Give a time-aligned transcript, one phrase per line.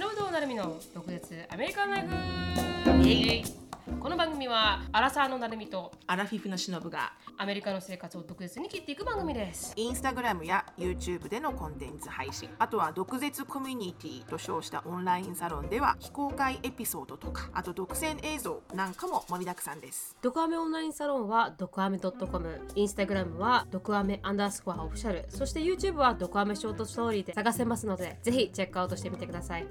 [0.00, 3.59] 忍と成美の独舌アメリカンライフ
[3.98, 9.72] この番組はアラサーの成美とアラフィフのしのぶがアメリカの生活を独舌に切っていく番組です。
[9.76, 12.48] インスタグラムや YouTube でのコンテンツ配信。
[12.58, 20.16] あとは毒舌コミュニティと称したオンラインサロンでは非公開エピソードとかあと独占映像なんかも盛りだくさんです。
[20.22, 25.26] ドクアメオンラインサロンはドクアメ .com インスタグラムはドクアメアンダースコアオフィシャル。
[25.28, 29.66] そして YouTube はドクアメショートストーリーで探せますのでぜひチェックアウトしてみてください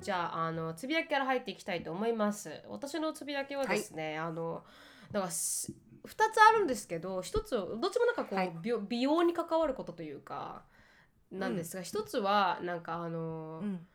[0.00, 2.50] じゃああのつぶやきから入っていきたいと思います。
[2.68, 4.64] 私のつぶやきはですね、あの
[5.12, 5.72] だからす
[6.06, 8.52] 2つあるんですけど1つどっちもなんかこう、はい。
[8.62, 10.62] 美美容に関わることというか
[11.30, 13.86] なんですが、一つはなんかあの、うん。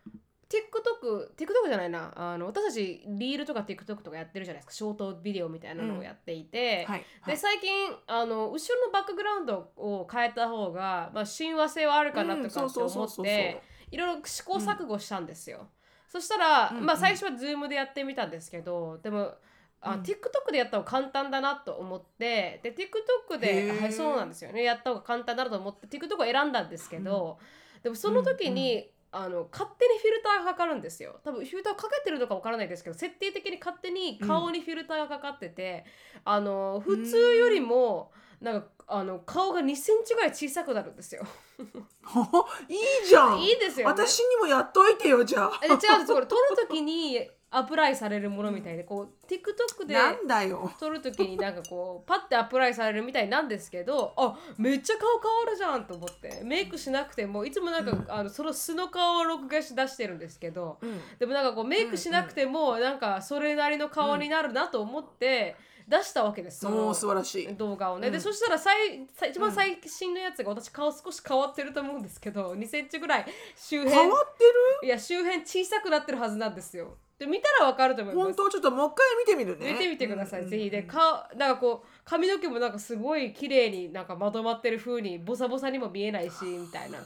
[0.49, 2.11] TikTok、TikTok じゃないな。
[2.13, 4.73] あの私たちリールとか TikTok とかやってるじゃないですか。
[4.73, 7.05] ショートビデオみたいなのをやっていて、はい。
[7.25, 7.71] で最近
[8.07, 15.69] あの後ろのバックグラウンドを変えた方が、まあ、親和性はあるかなとかって思っていろいろ試行錯誤したんですよ。
[16.11, 19.35] そしたら、うんまあ、最初は Zoom でやってみたんですけどでも
[19.79, 20.01] あ、うん。
[20.01, 23.81] TikTok でやった方が簡単だなと思ってで TikTok へで、ー。
[23.81, 24.63] はい、そうなんですよね。
[24.63, 27.39] やった方が簡単だなと思って TikTok を選んだんですけど、
[27.81, 31.19] でもその時に、あの勝手にフィルターがかかるんですよ。
[31.23, 35.85] 多分フィルターかけてるのかわからないですけど設定的に勝手に顔にフィルターがかかってて、
[36.23, 41.25] あの普通よりもなんかあの顔が2センチぐらい小さくなるんですよ。
[42.69, 43.39] いいじゃん。
[43.39, 43.91] いいですよね。
[43.93, 45.59] 私にもやっといてよじゃあ。
[45.63, 50.71] え違うんですこれ撮る時にアプライされるものみたいでこう TikTok でなんだよ。
[50.79, 61.01] 撮る時になんかこう パッてアプライされるみたいなんですけどあめっちゃ顔変わるじゃんと思ってメイクしなくてもいつもなんか、あのその素の顔を録画し出してるんですけど、うん。
[61.19, 67.55] でもなんかこうメイクしなくてもなんかそれなりの顔になるなと思って出したわけです、そおのー素晴らしい。
[67.57, 68.21] 動画をね、でうん。
[68.21, 73.25] そしたら最最一番最新のやつが私顔少し変わってると思うんですけど2センチぐらい
[73.57, 73.93] 周辺。
[73.93, 74.45] 変わって
[74.83, 74.87] る？
[74.87, 78.25] いや周辺小さくなってるはずなんですよで見たらわかると思います。
[78.25, 79.73] 本当ちょっともう一回見てみるね。
[79.73, 80.49] 見てみてください、うん。
[80.49, 80.71] ぜひ。
[80.71, 86.97] で顔なんかこう髪の毛もなんかすごい綺麗になんかまとまってる風にボサボサにも見えないしみたいな。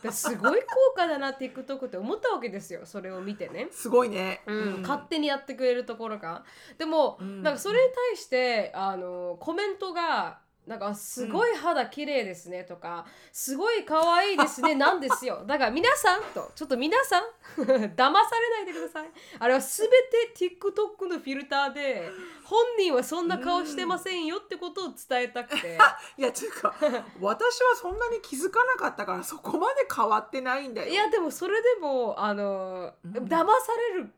[0.00, 2.82] ですごい効果だな TikTok って思ったわけですよ。
[2.84, 3.66] それを見てね。
[3.72, 4.42] すごいね。
[4.46, 4.82] うん。
[4.82, 6.44] 勝手にやってくれるところが。
[6.78, 7.42] でも、うん。
[7.42, 15.42] なんかそれに対してあのコメントがなんかすごい肌綺麗ですねとか、すごい可愛いですね なんですよ。
[15.46, 17.22] だから皆さんとちょっと皆さん
[17.60, 17.92] 騙されな
[18.60, 19.10] いでください。
[19.38, 22.10] あれは全て TikTok のフィルターで
[22.44, 25.78] 本人はそんな顔してませんよってことを伝えたくて。
[26.16, 26.74] いやつうか
[27.20, 30.88] 私はそんなに気づかなかったからそこまで変わってないんだよ。
[30.88, 33.24] いやでもそれでもあの、うん。
[33.24, 34.14] 騙される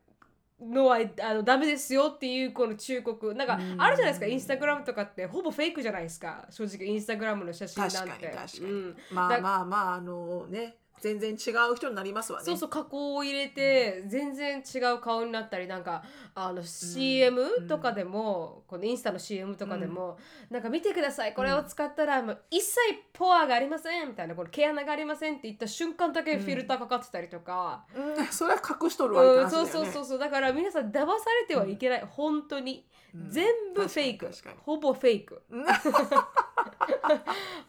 [0.61, 3.34] のはあのダメですよっていうこの忠告。
[3.34, 6.47] なんかうんあるじゃないですかインスタグラムとかってほぼフェイクじゃないですか。
[6.50, 7.97] 正直インスタグラムの写真なんて。
[7.97, 8.97] 確かに確かに、うん。
[9.11, 12.45] まあだまあまああのね全然違う人になりますわね。
[12.45, 16.03] そうそう加工を入れて全然違う顔になったりなんか
[16.34, 20.19] あの CM とかでも、このインスタの CM とかでも、
[20.51, 22.79] なんか見てくださいこれを使ったらもう一切
[23.12, 28.27] ポアがありませんみたいなこれ毛穴がありませんって言った瞬間だけフィルターかかってたりとか、うん。
[28.27, 29.71] それは隠しとるわってうん、話だよね。
[29.71, 30.19] そうそうそうそう。
[30.19, 31.05] だから皆さん騙さ
[31.41, 33.31] れてはいけない、本当に、うん。
[33.31, 34.31] 全部フェイク。
[34.59, 35.43] ほぼフェイク。
[35.50, 35.71] う んほ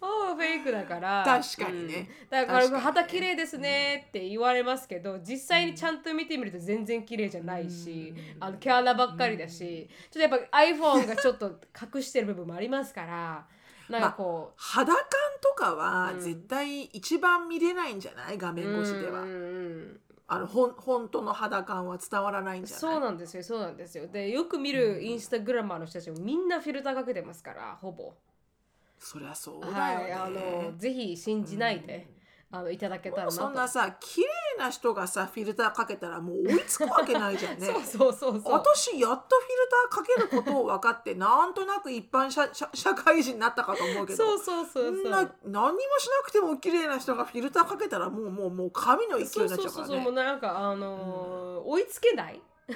[0.01, 1.23] ぼフェイクだから。
[1.25, 2.09] 確かにね。
[2.23, 2.29] うん。
[2.29, 2.79] だから確かにね。
[2.81, 8.43] 肌綺麗ですねって言われますけど実際にちゃんと見てみると全然綺麗じゃないし、うん。
[8.43, 11.59] あの毛穴ばっかりだし、ちょっとやっぱ iPhone がちょっと
[11.95, 13.47] 隠してる部分もありますから
[13.89, 15.05] なんかこう、肌感
[15.41, 16.19] とかはうん。
[16.19, 18.37] 絶対一番見れないんじゃない？
[18.37, 19.37] 画面越しでは、うんうんう
[19.83, 22.81] んあのほん本当の肌感は伝わらないんじゃない？
[22.81, 24.07] そうなんですよそうなんですよ。
[24.07, 28.13] でよく見るインスタグラマーの人たちもみんなフィルターかけてますからほぼ。
[28.99, 32.07] そりゃそうだよね、はいあのぜひ信じないで、
[32.49, 33.35] あのいただけたらなと。
[33.35, 34.27] そんなさ綺麗
[34.57, 37.67] な人がさフィルターかけたらもう追いつくわけないじゃんね。
[37.67, 38.53] そうそうそうそう。
[38.53, 44.91] 私やっとフィルターかけることを分かってなんとなく一般社 社社会人になったかと思うけどそうそうそうそう。
[44.91, 52.41] んな何にもしなくても綺麗な人がフィルターかけたらもうもうもう神の勢いになっちゃうからそうそうそうもうねなんかあのー追いつけない。
[52.69, 52.73] う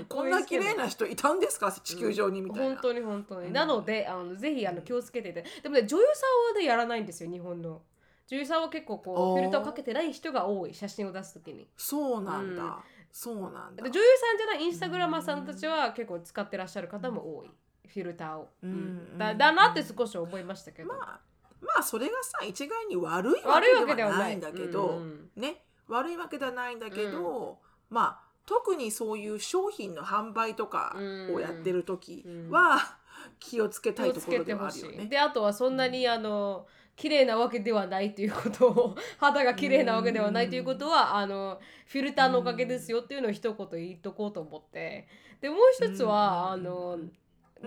[0.00, 0.06] ん。
[0.08, 1.70] こんな綺麗な人いたんですか？
[1.72, 3.52] 地球上にみたいな、本当に本当に、うん。
[3.52, 5.44] なのであのぜひあの気をつけてて。
[5.62, 7.80] でもね女優さんはねやらないんですよ日本の
[8.28, 11.68] 女優さんは結構こうフィルターをかけてない人が多い写真を出すときに。
[11.76, 12.72] そうなんだ、うん。
[13.12, 13.82] そうなんだ。
[13.82, 17.50] で女優さんじゃないインスタグラマーさんたちは結構使ってらっしゃる方も多い。
[17.88, 21.20] フィルターを、うんだだなって少し思いましたけど、まあ
[21.60, 24.34] まあそれがさ一概に悪いわ悪いわけけではない。
[24.34, 25.30] いんだけど、うん。
[25.36, 27.58] ね悪いわけではないんだけど、
[27.88, 30.96] まあ特にそういう商品の販売とか
[31.32, 32.98] をやってる時は
[33.38, 35.06] 気をつけたいところではあるよね。
[35.06, 45.06] であとはそんなにあの綺麗なわけではないということを肌が綺麗なわけではないということはあのフィルターのおかげですよっていうのを一言言っとこうと思って。
[45.40, 46.98] でもう一つはあの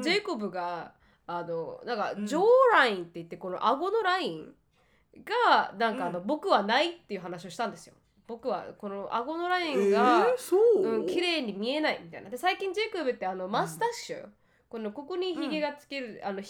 [0.02, 0.94] ジェイコブが
[1.28, 4.54] あのなんか jawline って言ってこの顎のライン
[5.24, 7.94] がなんかあの、僕はないっていう話をしたんですよ。
[8.28, 12.30] 僕はこの顎のラインが、えーそう、うん、綺麗に見えないみたいな。
[12.30, 14.26] で最近ジェイコブってあの mustache、
[14.70, 16.42] このここにひげがつける、あの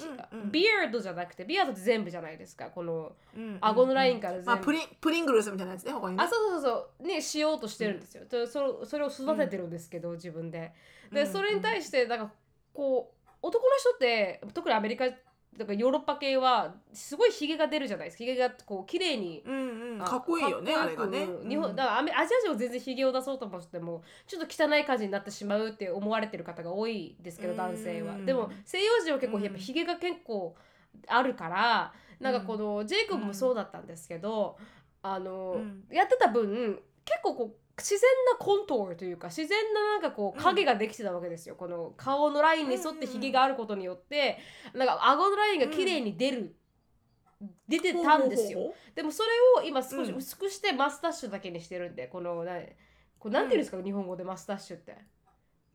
[0.51, 3.50] beard じゃなくて beard って全部じゃないですかこのうんうん。
[3.51, 6.24] うん顎のラインから全部、まあ、プリンプリングルスみたいなやつね他にね。
[6.24, 6.89] あそうそうそう。
[7.00, 10.74] そうねしようとしてるんですよ、でそれそれを育ててるんですけど、自分で。
[11.13, 11.27] で、うん。
[11.27, 12.31] それに対してなんか
[12.74, 15.06] こう男の人って特にアメリカ
[15.60, 18.24] とかヨーロッパ系はすごいひげが出るじゃないですか。
[18.24, 20.02] ひげがこう綺麗にうんうん。
[20.02, 21.28] あかっこいいよねあれがね。
[21.48, 28.18] 日本だからアジア人は全然ひげを出そうと思ってもちょっと汚い感じになってしまうって思われてる方が多いですけどうん男性は。
[28.18, 30.56] でも西洋人は結構やっぱひげが結構
[31.08, 34.58] あるからなんかこのジェイコブもそうだったんですけど
[35.02, 35.84] あのうん。
[35.92, 44.38] やってた分結構こう自然なコントールというか自然ななんかこう影ができてたわけですよ、この顔のラインに沿ってひげがあることによって
[44.74, 46.56] なんか顎のラインが綺麗に出る、
[47.68, 48.74] 出てたんですよ。
[48.96, 49.30] でもそれ
[49.62, 52.60] を今少しうん薄くしてマスタッシュだけにしてるんでこのな
[53.18, 54.98] これなんていうんですか、日本語でマスタッシュって。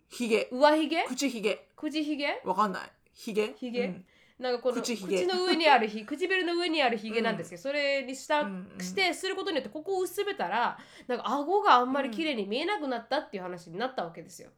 [0.09, 2.91] ひげ上ひげ口ひげ口ひげわかんない。
[3.12, 4.05] ひげひげうん
[4.39, 4.97] なんかこの口
[5.27, 8.85] の上にあるひ 唇の上にあるひげなんですけど、それにした、うんうん。
[8.85, 10.77] してすることによってここを薄めたら
[11.07, 14.51] なんか顎があんまり綺麗に見えなくなったっていう話になったわけですよ。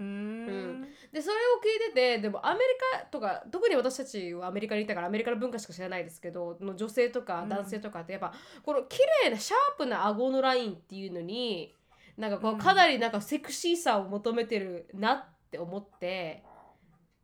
[0.00, 0.88] うーん。
[1.12, 2.64] でそれを聞いててでもアメリ
[2.98, 8.34] カとか特に私たちはアメリカにいたからアメリカの文化しか知らないですけどの女性とか男性とかってやっぱ、
[8.64, 11.72] この綺麗なシャープな顎のラインっていうのに
[12.16, 12.54] なんかこうん。
[12.56, 16.42] うかなりなんかセクシーさを求めてるなって思って。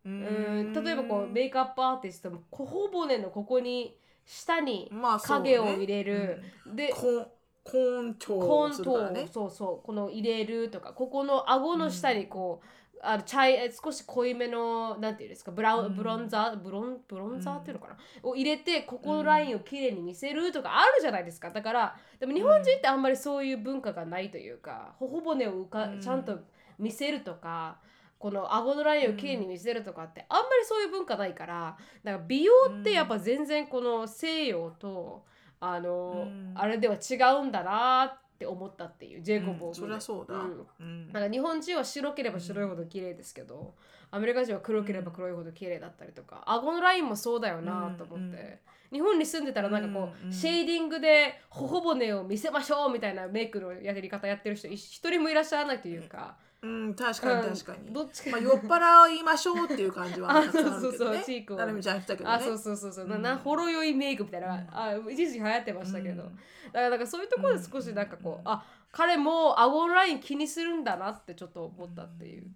[0.05, 4.91] ううん例えばこうメイクアップアーティストも頬骨のここに下に
[5.23, 6.43] 影を入れる、
[6.75, 7.27] でコン
[7.63, 9.29] コーントコーンするからね。
[9.33, 12.67] トをそうそうこの入れるとかここの顎の下にこう、
[13.03, 15.97] あの茶い少し濃いめのなんていうんですかブラウン、うん。
[15.97, 21.51] ブロンザーブロンブロンザーっていうのかな、を入れてここのラインをきれいに見せるとかあるじゃないですか。
[21.51, 26.01] だからでも日本人ってあんまりそういう文化がないというか頬骨をうかうん。
[26.01, 26.39] ちゃんと
[26.79, 27.79] 見せるとか。
[28.21, 35.25] この顎のラインをきれいに見せるとかってあんまりそういう文化ないからだから美容ってやっぱ全然この西洋と
[35.61, 36.53] あの、うん。
[36.55, 40.39] あれでは違うんだなって思ったっていうジェイコブをうんそりゃそうだ。
[40.39, 40.67] ん。
[40.81, 41.13] うん。
[41.13, 43.75] なんか日本人は白ければ白いほど綺麗ですけど、
[44.11, 48.59] アメリカ人は黒ければ黒いほど綺麗だったりとか、顎のラインもそうだよなと思って、うん
[48.91, 57.55] 日本に住んでたらなんかこう、うんうんシェーディングで頬骨を見せましょうみたいなメイクのやり方やってる人一一人もいらっしゃらないというか、うん確かにうん。
[57.55, 57.93] 確かに。
[57.93, 58.31] どっちか。
[58.31, 62.37] まあ酔っ払いましょうっていう感じはあ あるけどそうそうそうねチークをなるみちゃん言ってたけどね。
[62.37, 63.23] あそうそうそうそう、なうん。
[63.23, 64.69] なほろ酔いメイクみたいな、うん。
[64.71, 66.37] あ一時期流行ってましたけど、うん。
[66.37, 72.51] だからなんかそういうところで少しなんかこう、うんあ彼も顎のライン気にするんだなってちょっと思ったっていう、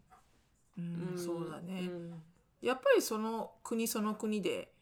[0.76, 1.14] うん。
[1.14, 1.18] ん。
[1.18, 1.82] そうだね。
[1.82, 2.22] ん
[2.60, 4.73] やっぱりその国その国で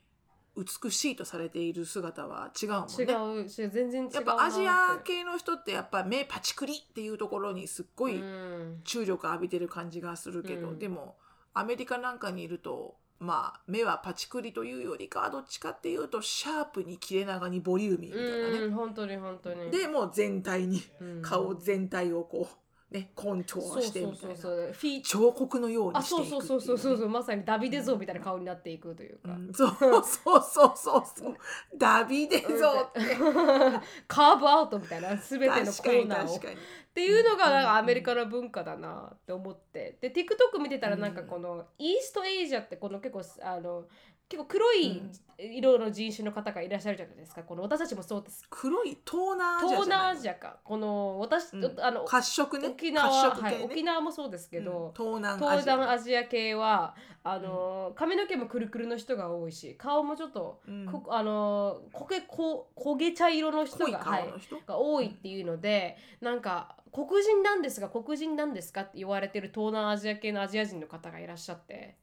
[0.56, 3.42] 美しいとされている姿は違うもんね。
[3.42, 8.80] 違うし全然違うなやっぱアジア系の人ってやっぱ目パチクリっていうところにすっごいうん。
[8.84, 10.78] 注力浴びてる感じがするけど、うん。
[10.78, 11.16] でも
[11.54, 19.70] アメリカなんかにいるとまあ目はパチクリというよりかはどっちかっていうとシャープに切れ長にボリューミーみたいなね、うん本当に本当に。
[19.70, 21.22] でもう全体にうん。
[21.22, 22.56] 顔全体をこう
[22.92, 24.72] ねコントそうーしてみたそいうなそうそう。
[24.72, 27.08] フィー彫刻のようあにしていくっていそうそうそうそうそううそう。
[27.08, 29.52] まさにダビデ像みたいな顔になっていくというか、うん。
[29.52, 31.36] そうそうそうそうそう。
[31.76, 33.00] ダビデ像って。
[34.06, 36.34] カーブアウトみたいな全てのコーナーを。
[36.34, 36.58] 確かに
[36.92, 39.96] っていうのがなんかアメリカの文化だなって思って。
[40.02, 43.86] で TikTok 見てたらなんかこのイーストエイジアってこの結構あの
[44.28, 45.02] 結構黒い
[45.38, 47.42] 色の人種の方がいらっしゃるじゃないですか。
[47.42, 48.44] この私たちもそうです。
[48.48, 50.56] 黒い東南アジア東南アジアか。
[50.64, 51.80] この私、うん。
[51.80, 52.68] あの褐色ね。
[52.68, 55.04] 沖縄、褐色系ね、はい、沖縄もそうですけど、うん。
[55.04, 55.76] 東南ア東ジア。
[55.76, 60.86] 南アジア系はあの、髪の毛もくるくるの人が多いし顔もちょっと、うん。
[60.86, 71.96] こあの焦げこ焦げ茶色の人濃いが,、はい顔の、人、が多いっていうので、なんか黒人なんですが黒人なんですかって言われてる東南アジア系のアジア人の方がいらっしゃって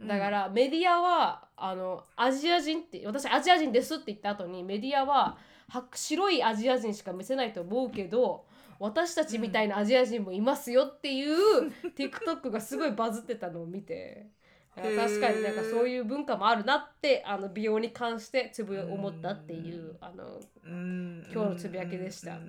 [0.00, 5.36] だからメディアはあのアジア人って私アジア人ですって言った後にメディアは
[5.68, 8.44] は白いアジア人しか見せないと思うけど
[8.80, 14.28] 私たちみたいなアジア人もいますよっていう TikTok がすごいバズってたのを見て。
[14.74, 21.24] 確かになんかそういう文化もあるなってあの美容に関してつぶ思ったっていうあの、うん。
[21.32, 22.40] 今日のつぶやきでした。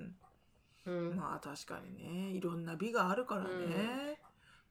[0.90, 2.30] まあ確かにね。
[2.36, 4.25] いろんな美があるからね、うん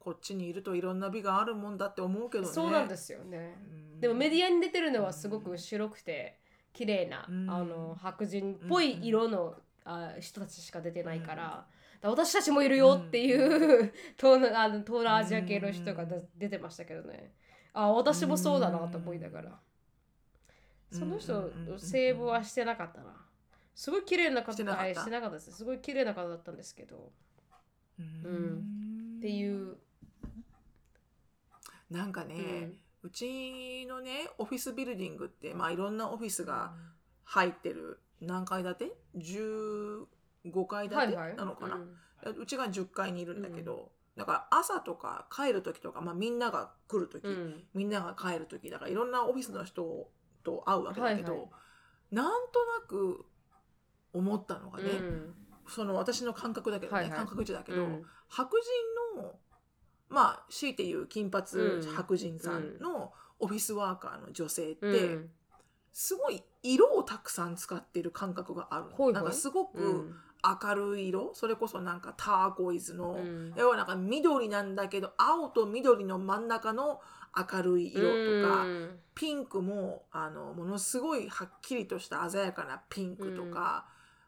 [0.05, 2.49] こっちにいるといろんな美があるもんだって思うけどね。
[2.53, 3.57] そうなんですよね。
[3.95, 3.99] うん。
[3.99, 6.37] でもメディアに出てるのはすごく白くて
[6.73, 7.49] 綺麗な、うん。
[7.49, 11.65] あの白人っぽい色の、あ人たちしか出てないから,、だか
[12.03, 17.33] ら私たちもいるよっていう、 東南あの東南アジア系の人がだ出てましたけどね。
[17.73, 19.59] あ私もそうだなと思いながら、
[20.91, 23.25] その人セーブはしてなかったな。
[23.73, 24.63] すごい綺麗な方す。
[25.65, 27.11] ごい綺麗な方だったんですけど。
[27.99, 29.15] うん。
[29.17, 29.77] っていう、
[31.89, 32.71] なんかね、
[33.03, 36.73] うちのねオフィスビルディングって、まあ、いろんなオフィスが
[37.23, 41.77] 入ってる何階建て ?15 階建てなのかな、
[42.31, 47.63] うちが10階にいるんだけど、だから朝とか帰る時とか、まあ、みんなが来る時、うんうん。
[47.73, 50.09] みんなが帰る時だからいろんなオフィスの人
[50.43, 51.49] と会うわけだけど、はいはい。
[52.15, 53.25] なんとなく
[54.13, 55.33] 思ったのがね、うん。
[55.67, 57.17] その私の感覚だけどね、はいはい。
[57.17, 58.05] 感覚値だけど、うん。
[58.29, 58.57] 白
[59.15, 59.35] 人の
[60.09, 61.81] まあ強いて言う金髪うん。
[61.95, 65.29] 白人さんのオフィスワーカーの女性って、うん。
[65.91, 68.91] すごい色をたくさん使ってる感覚があるの。
[68.91, 69.13] ほいほい。
[69.13, 70.15] なんかすごうくん。
[70.63, 73.53] 明るい色、それこそなんかターコイズの、うん。
[73.55, 77.01] 要はなんか緑なんだけど青と緑の真ん中の
[77.35, 78.99] 明るい色とか、うん。
[79.15, 83.87] ピンクもあのものすごいはっきりとした鮮やかなピンクとか、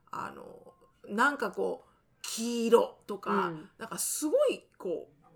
[0.10, 0.74] あの
[1.14, 1.90] なんかこう
[2.24, 3.70] 黄色とか、うん。
[3.78, 4.64] なんかすごい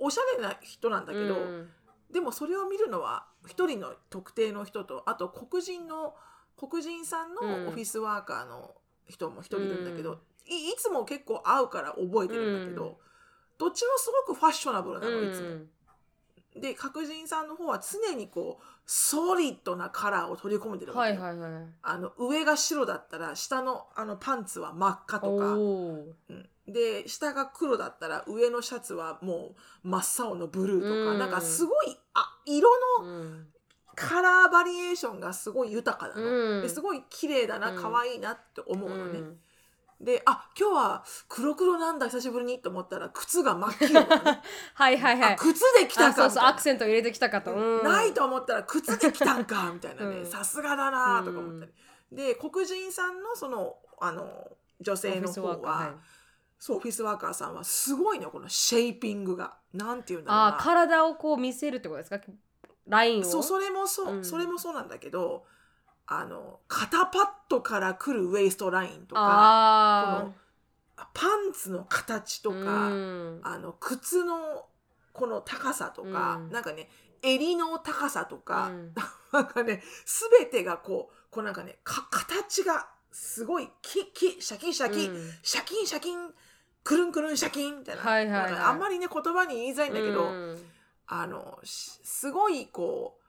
[0.01, 1.69] おしゃれな人なんだけど、うん。
[2.11, 6.13] でもそれを見るのは一人の特定の人とあと黒人の
[6.57, 7.35] 黒人さんうん。
[7.63, 8.75] のオフィスワーカーの
[9.07, 10.17] 人も一人いるんだけど、うん。
[10.47, 12.95] いいつも結構会うから覚えてるんだけど、うん。
[13.57, 15.49] どっちもすごくファッショナブルなの、うんいつも。
[16.59, 21.63] で白人さんの方は常にこうソリッドなカラーを取り込んでるわけよ、はいはいはい。
[21.81, 25.55] あの上が白だったら下のあのパンツは真っ赤とか、
[26.71, 31.19] で下が黒だったら上のシャツはもう真っ青のブルーとか、うん。
[31.19, 33.47] なんかすごいあ色のうん。
[33.93, 36.61] カラーバリエーションがすごい豊かなの、うん。
[36.61, 37.81] ですごい綺麗だなうん。
[37.81, 39.37] 可愛いなって思うのね、うん。
[39.99, 44.07] であ今日は黒黒なんだ久しぶりにと思ったら靴が真っ黄色ね。
[44.73, 45.33] はいはいはい。
[45.33, 47.83] あ靴で来たあそうアクセント入れてきたかと、うん。
[47.83, 50.23] ないと思ったら靴で来たんかみたいなうん。
[50.23, 51.73] ねさすがだなとか思ったり、
[52.11, 55.95] で黒人さんのそのあの女性の方は
[56.61, 59.55] そうオフィスワーカーさんはすごいのこのシェイピングが。
[59.73, 60.57] なんていうんだろうな。
[60.61, 62.19] 体をこう見せるってことですか？
[62.87, 63.25] ラインを？
[63.25, 64.23] そうそれもそう、うん。
[64.23, 65.43] それもそうなんだけど
[66.05, 70.33] あの肩パッドから来るウエストラインとかあこの
[71.15, 73.41] パンツの形とーか、うん。
[73.43, 74.67] あの靴の
[75.13, 76.51] この高さとか、うん。
[76.51, 76.89] なんかね
[77.23, 78.93] 襟の高さとか、うん。
[79.33, 85.31] なんかね全てがこうこうなんかねか形がすごいキキシャキンシャキン、うん。
[85.41, 86.17] シャキンシャキン
[86.83, 88.61] くるんくるんシャキンみたいな,、はいはいはい。
[88.61, 90.57] あんまりね言葉に言いづらいんだけど、うん。
[91.07, 93.19] あのしすごいこ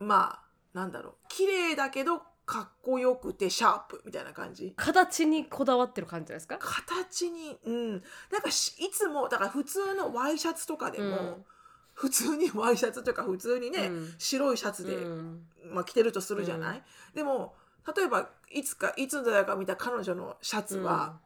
[0.00, 4.72] うまあなんだろう綺麗だけどかっこよくてシャープみたいな感じ。
[4.76, 6.58] 形にこだわってる感じですか？
[6.58, 7.92] 形にうん。
[7.92, 11.44] なんかしいつもだから普通のワイシャツとかでも、うん。
[11.92, 14.14] 普通にワイシャツというか普通にね、うん。
[14.18, 15.42] 白いシャツで、うん。
[15.72, 16.82] まあ、着てるとするじゃない、
[17.12, 17.54] でも
[17.94, 21.18] 例えばいつかいつだか見た彼女のシャツは、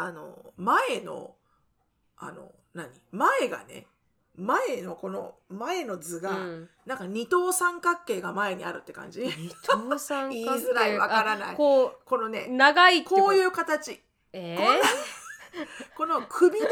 [0.00, 1.34] あの前の
[2.16, 2.88] あの何？
[3.10, 3.86] 前がね
[4.36, 6.68] 前のこの前の図が、うん。
[6.86, 9.20] なんか二等三角形が前にあるって感じ？
[9.22, 10.44] 二等三角形。
[10.44, 10.98] 言いづらい。
[10.98, 11.54] わからない。
[11.54, 14.00] あここのねう長いここういう形。
[14.32, 14.84] えこんな
[15.96, 16.68] この首の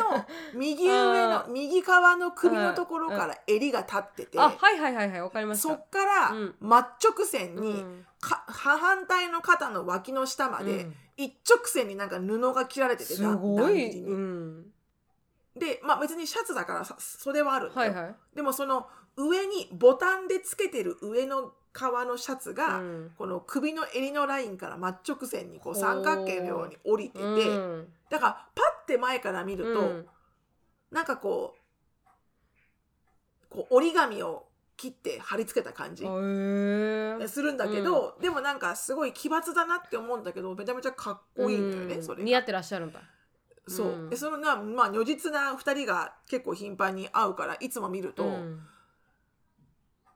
[0.54, 6.56] 右上の うん右側の首のところから襟が立ってて、はいはいはいはいわかりましたそっからうん。
[6.60, 8.06] 真っ直線に、うん。
[8.20, 10.96] か反対の肩の脇の下までうん。
[11.16, 14.66] 一直線になんか布が切られててすだごい、うん、
[15.54, 23.10] でまあ別にシャツだからさ袖はあるんだよ、はいはい、でもその上にボタンでつけてる上の革のシャツが、うん。
[23.16, 27.88] この首の襟のラインから真っ直線にこう三角形のように降りてて、うん。
[28.10, 30.06] だからパッて前から見ると、うん。
[30.90, 31.60] なんかこう
[33.48, 34.46] こう折り紙を
[34.76, 42.02] 切って貼り付けた感じするんだけど、でもなんかすごい奇抜だなって思うんだけどめちゃめちゃかっこいいんだよね、うん。
[42.02, 42.24] それが。
[42.24, 43.00] 似合ってらっしゃるんだ。
[43.68, 44.10] そう、うん。
[44.10, 48.60] でそのなまあ如実な2人が結構頻繁に会うからいつも見ると、うん。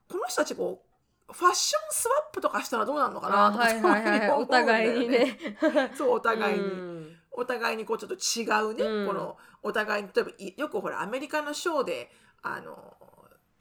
[0.09, 0.84] この人たちこう
[1.31, 4.29] ファッションスワップとかしたらどうなるのかあなとかはいはいはい。
[4.29, 5.37] 思お互いにね。
[5.97, 7.17] そうお互いに、うん。
[7.31, 9.07] お互いにこうちょっと違うね、うん。
[9.07, 12.95] このお互いに例えばいよくほらアメリカのショーであの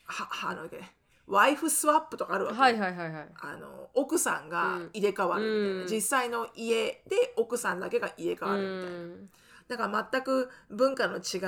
[0.04, 0.68] ははあの
[1.26, 3.28] ワイフスワップとかあるわけよ、はいはいはいはい。
[3.40, 5.86] あの奥さんが入れ替わるみたいな、うん。
[5.90, 9.30] 実際の家で奥さんだけが入れ替わるみたいな、うん。
[9.68, 11.38] だから全く文化の違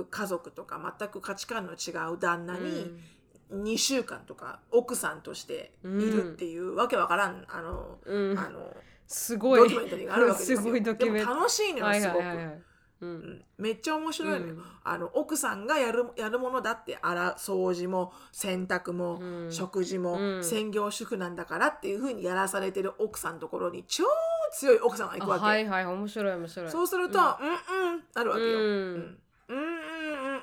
[0.00, 2.92] う家族とか全く価値観の違う旦那に、
[3.52, 8.38] 2週間とか奥さんとしているっていうわけわからんあの、うん。
[8.38, 8.74] あの
[9.06, 9.60] すごい。
[9.60, 10.58] ドキュメンタリーがあるわけですよ。
[10.58, 12.18] すごいドキュメンでも楽しいのよ、すごく。
[12.18, 12.46] はいはいはい。
[12.46, 12.62] はい
[13.02, 13.08] うん。
[13.08, 13.44] うん。
[13.58, 14.62] めっちゃ面白いのよ、うん。
[14.84, 19.52] あの奥さんがやるやるものだってあら掃除も洗濯も、うん。
[19.52, 20.44] 食事も、うん。
[20.44, 24.04] 専業主婦なんだからっていうふうにやらされてる奥さんのところに超
[24.52, 25.86] 強い奥さんが行くわけ、あはいはい。
[25.86, 26.70] 面白い面白い。
[26.70, 27.24] そうすると、うん、
[27.92, 28.94] うんなるわけよ、うんうんうんうん。
[28.94, 29.18] うん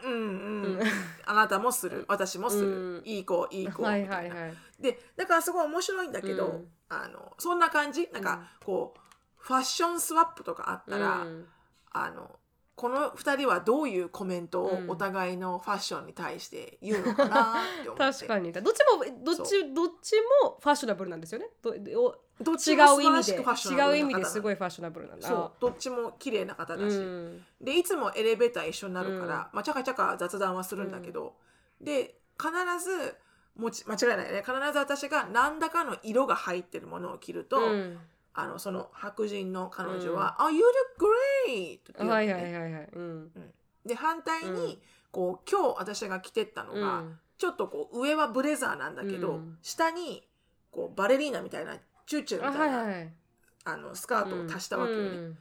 [0.10, 0.80] うんうん。
[0.80, 0.88] うん。
[1.26, 2.06] あなたもする。
[2.08, 3.04] 私もする、うん。
[3.06, 4.28] いい子いい子、はいみたなはい。
[4.28, 6.68] いはいでだからすごい面白いんだけど、うん。
[6.90, 8.10] あのそんな感じ？
[8.12, 9.00] なんかこう
[9.38, 11.46] ファッションスワップとかあったら、うん。
[11.92, 12.40] あの
[12.80, 14.90] この2人はどういうコメントをうん。
[14.90, 18.00] お互いのファッションに対して言うのかなって思って。
[18.24, 21.50] 確かにどっちもどっそちどっちもファッショナブルなんですよね。
[21.62, 21.72] ど
[22.02, 23.76] おどっ違ちも素晴う意味で。
[23.76, 25.28] 違う意味で方すごいファッショナブルなんだ。
[25.28, 25.52] そう。
[25.60, 27.46] どっちも綺麗な方だし、うん。
[27.60, 29.32] でいつもエレベーター一緒になるから、うん。
[29.32, 31.36] まあ、ちゃかちゃか雑談はするんだけど、
[31.82, 32.50] で必
[32.82, 33.18] ず
[33.58, 34.44] もち間違いないね。
[34.46, 38.00] 必ず私が何らかの色が入ってるものを着ると、うん
[38.34, 42.90] あのその白人の彼女は「あ、You look great!」って言うのねはいはいはいはい。
[42.94, 43.32] うん。
[43.86, 44.80] で反対に、うん。
[45.12, 47.20] こう今日私が着てったのが、うん。
[47.38, 49.58] ちょっとこう上はブレザーなんだけど、うん。
[49.62, 50.28] 下に
[50.72, 53.14] こうバレリーナみたいなチューチューあみたな、はいいはい。
[53.66, 55.38] あのスカートを足したわけよね、うん。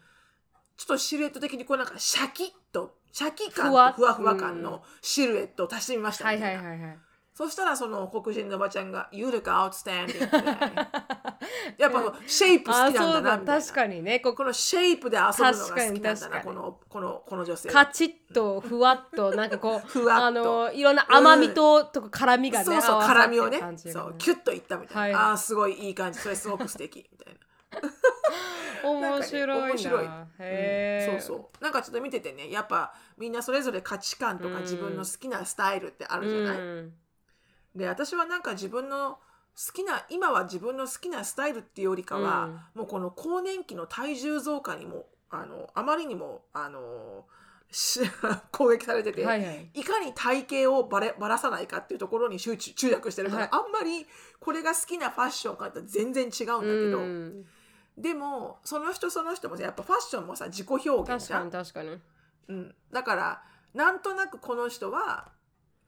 [0.76, 6.98] ちょっとシルエット的にこうなんかシャキッとシャキ感ふわとふわふわ感うんのシルエットを足してみましたはいみたな、はいいはいはい
[7.38, 10.58] そしたらその黒人のおばちゃんが「You look outstanding 」みたいな
[11.78, 13.62] やっぱシェイプ好きあなんだなみたいな。
[13.62, 14.18] 確かにね。
[14.18, 17.68] ここのシェイプで遊ぶのが好きなんだなこのこのこの女性。
[17.68, 20.24] はカチッとふわっとなんかこう ふわっと。
[20.24, 25.30] あのいろんな甘みと、とか辛みがねそうそう辛みをねそうキュッといったみたいな、はい。
[25.30, 26.18] ああすごいいい感じ。
[26.18, 28.90] それすごく素敵みたいな。
[28.90, 29.66] 面白いな。
[29.68, 30.04] 面白い。
[30.04, 31.20] うん。
[31.20, 31.62] そうそう。
[31.62, 36.92] なんかちょっと見ててねやっぱみんなそれぞれ価値観とうんか自分の好きなスタイルってあるじゃない、うん
[37.78, 39.18] で私はなんか自分の
[39.56, 47.24] 好きな今は自分の好きなスタイルっていうよりかは、もうこの更年期の体重増加にもあのあまりにもあの
[47.70, 48.00] し
[48.52, 49.70] 攻撃されてて、はいはい。
[49.74, 53.50] いかに体型をばればらさないかっていうところに集中注力してるから、はい。
[53.52, 54.06] あんまり
[54.40, 57.46] これが好きなファッションかって全然違うんだけど、うん。
[57.96, 62.00] でもその人その人もさやっぱファッションもさ自己表現じゃん、に確かに。
[62.48, 63.42] うん、だから
[63.74, 65.30] なんとなくこの人は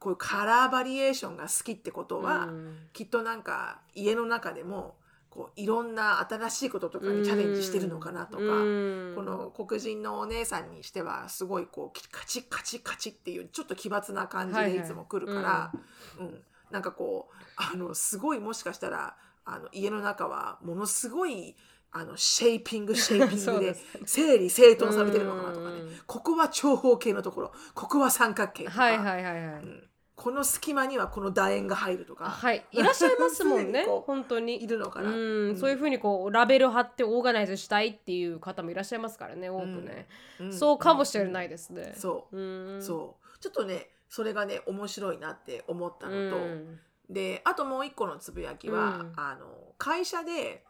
[0.00, 2.78] こういうカラーバリエーションが好きってことは、うん。
[2.94, 4.96] きっとなんか家の中でも
[5.28, 9.12] こういろんな新しいこととかにチャレンジしてるのかなとか、うん。
[9.14, 15.72] この黒人のお姉さんにしてはすごいこうカチッカチッカチッっていうちょっと奇抜な感じでいつも来るから、
[16.18, 16.42] うん。
[16.70, 21.56] なんかこうあのすごいもしかしたらあの家の中はものすごい
[21.92, 23.84] あのシェイピングシェイピング です。
[24.06, 25.80] 整理整頓されてるのかなとかね。
[25.80, 25.98] うん。
[26.06, 27.52] ここは長方形のところ。
[27.74, 29.89] ここは三角形とか、はいはいはいはい、うん
[30.20, 32.62] この隙間にはこの楕円が入るとか、はい。
[32.72, 33.86] いらっしゃいますもんね。
[34.06, 35.10] 本当いにるのかな。
[35.10, 40.52] うん、そういうふうにこうラベル貼ってオーガナイズしたいっていう方もいらっしゃいますからね多くね、うん。
[40.52, 42.36] そうかもしれないですね、そう。
[42.36, 42.82] うん。
[42.82, 43.38] そう。
[43.38, 46.80] ちょっとねそれがね面白いなって思ったのと、うん。
[47.08, 49.12] であともう一個のつぶやきは、うん。
[49.16, 50.66] あの会社で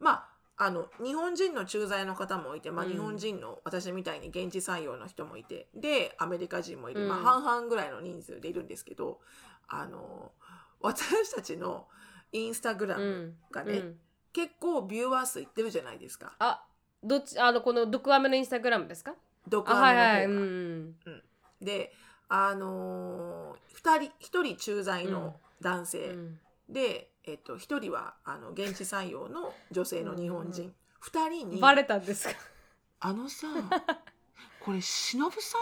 [0.00, 0.28] まあ
[0.60, 2.92] あの日本人の駐在の方もいて、まあ、うん。
[2.92, 7.08] 日本人の私みたいに現地採用の人もいてでアメリカ人もいる、うん。
[7.08, 9.20] まあ、半々ぐらいの人数でいるんですけど
[9.68, 10.32] あの
[10.80, 11.86] 私たちの
[12.32, 13.34] インスタグラムうん。
[13.52, 13.96] がね、うん。
[14.32, 16.32] 結構ビューワー数いってるじゃないですか。
[16.40, 16.64] あ
[17.02, 19.14] どっちあのこのドクアメのインスタグラムですか？
[19.46, 21.22] 毒あはいはい、うアメの方がん、
[21.62, 21.92] で
[22.28, 26.38] あのー、2人1人駐在の男性、うん。
[26.68, 31.60] で、えっと、1人はあの現地採用の女性の日本人、うん2人に。
[31.60, 32.34] バレたんですか
[33.00, 33.46] 「あのさ
[34.60, 35.60] これ忍さん?」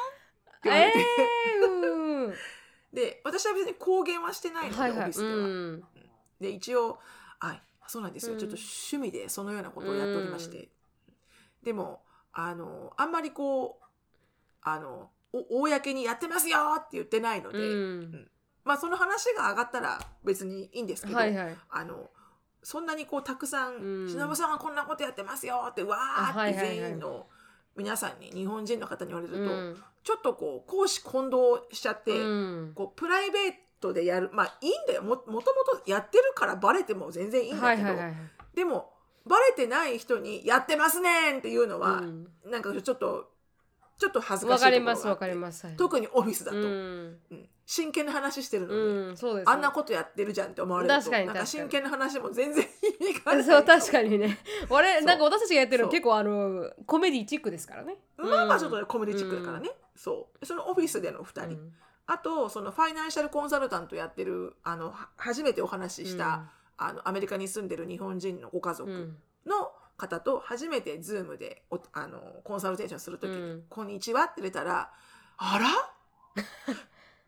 [0.56, 2.34] って言われえて、えー、うん。
[2.92, 4.98] で私は別に公言はしてないので、はいはい。
[5.00, 5.34] オフィスでは。
[5.34, 5.84] うん。
[6.40, 6.98] で一応
[7.40, 8.38] あそうなんですよ、うん。
[8.38, 10.70] ちょっと趣味でそのようなことをやっておりまして、
[11.62, 13.84] でもあのあんまりこう
[14.62, 18.30] あのお公にやってますよって言ってないので、うん
[18.66, 21.56] まあその話が上がったら別にいいんですけど、はいはい。
[21.70, 22.10] あの
[22.64, 27.28] そんなにこうたくさんうん「忍、さんはこんなことやってますよ」ってわーって全員の
[27.76, 29.82] 皆さんに日本人の方に言われると、うん。
[30.02, 32.72] ちょっとこう公私混同しちゃって、うん。
[32.74, 35.02] こうプライベートでやるまあいいんだよ。
[35.02, 38.14] ももともとやってるからバレても全然いいんだけど、はいはいはい
[38.54, 38.92] でも
[39.26, 42.32] バレてない人に「やってますねん!」っていうのは、うん。
[42.46, 43.30] なんかちょっと
[43.98, 44.90] ちょっと恥ずかわしいところが
[45.48, 49.50] あって特にオフィスだと、ううんん真剣な話してるのに、うんそうです。
[49.50, 51.00] あんなことやってるじゃんって思われると。
[51.00, 51.62] 確かになんか確かに。
[51.64, 53.44] 真剣な話も全然意味がない。
[53.44, 54.38] そう確かにね。
[54.70, 55.04] 俺そう。
[55.04, 55.90] なんか私たちがやってるのそう。
[55.90, 57.96] 結構あのコメディチックですからね。
[58.16, 60.46] まあまあちょっとコメディチックだからね、そう。
[60.46, 61.72] そのオフィスでの2人、うん。
[62.06, 66.26] あとそのファイナンシャルコンサルタントやってるあの初めてお話しした、
[66.78, 69.12] うん、あのアメリカに住んでる日本人のご家族
[69.44, 74.92] の方と初めて Zoom であのコンサルテーションする時に、うん、こんにちは」って出たら
[75.36, 75.58] 「あ
[76.36, 76.44] ら？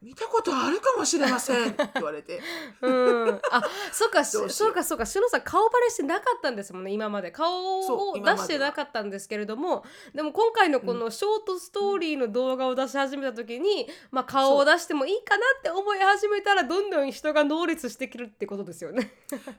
[0.01, 2.41] 見たことあるかもしれませんって言われて。
[2.83, 2.89] う
[3.33, 3.41] ん。
[3.51, 7.33] あ、そうか、そうか、そうか、しのさん顔バレしてなかったんですもんね、今まで。
[7.33, 9.85] 顔を出してなかったんですけれども、
[10.15, 19.13] でも今回のこのショートストーリーの動画を出し始めた時に、うん、まあ顔を出してもいいかなって思い始めたら、どんどん人が能率してくるってことですよね。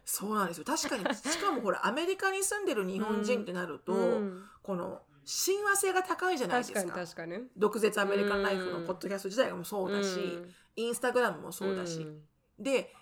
[0.06, 0.64] そうなんですよ。
[0.64, 6.94] 確かに、しかもほら、アメリカに住んでる日本人ってなると、 うん、この、親和性が高いじゃないですか。
[6.94, 10.40] 確かに毒舌アメリカンライフのポッドキャスト自体もそうだし、
[10.76, 12.06] インスタグラムもそうだし。
[12.58, 12.94] で、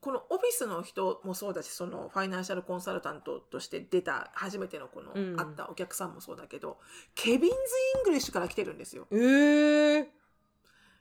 [0.00, 6.78] このオフィスの人もそうだし、そのファイナンシャルコンサルタントとして出た初めてのこの、会ったお客さんもそうだけど、
[7.14, 7.56] Kevin's
[7.96, 9.08] English から来てるんですよ。
[9.10, 10.06] えー、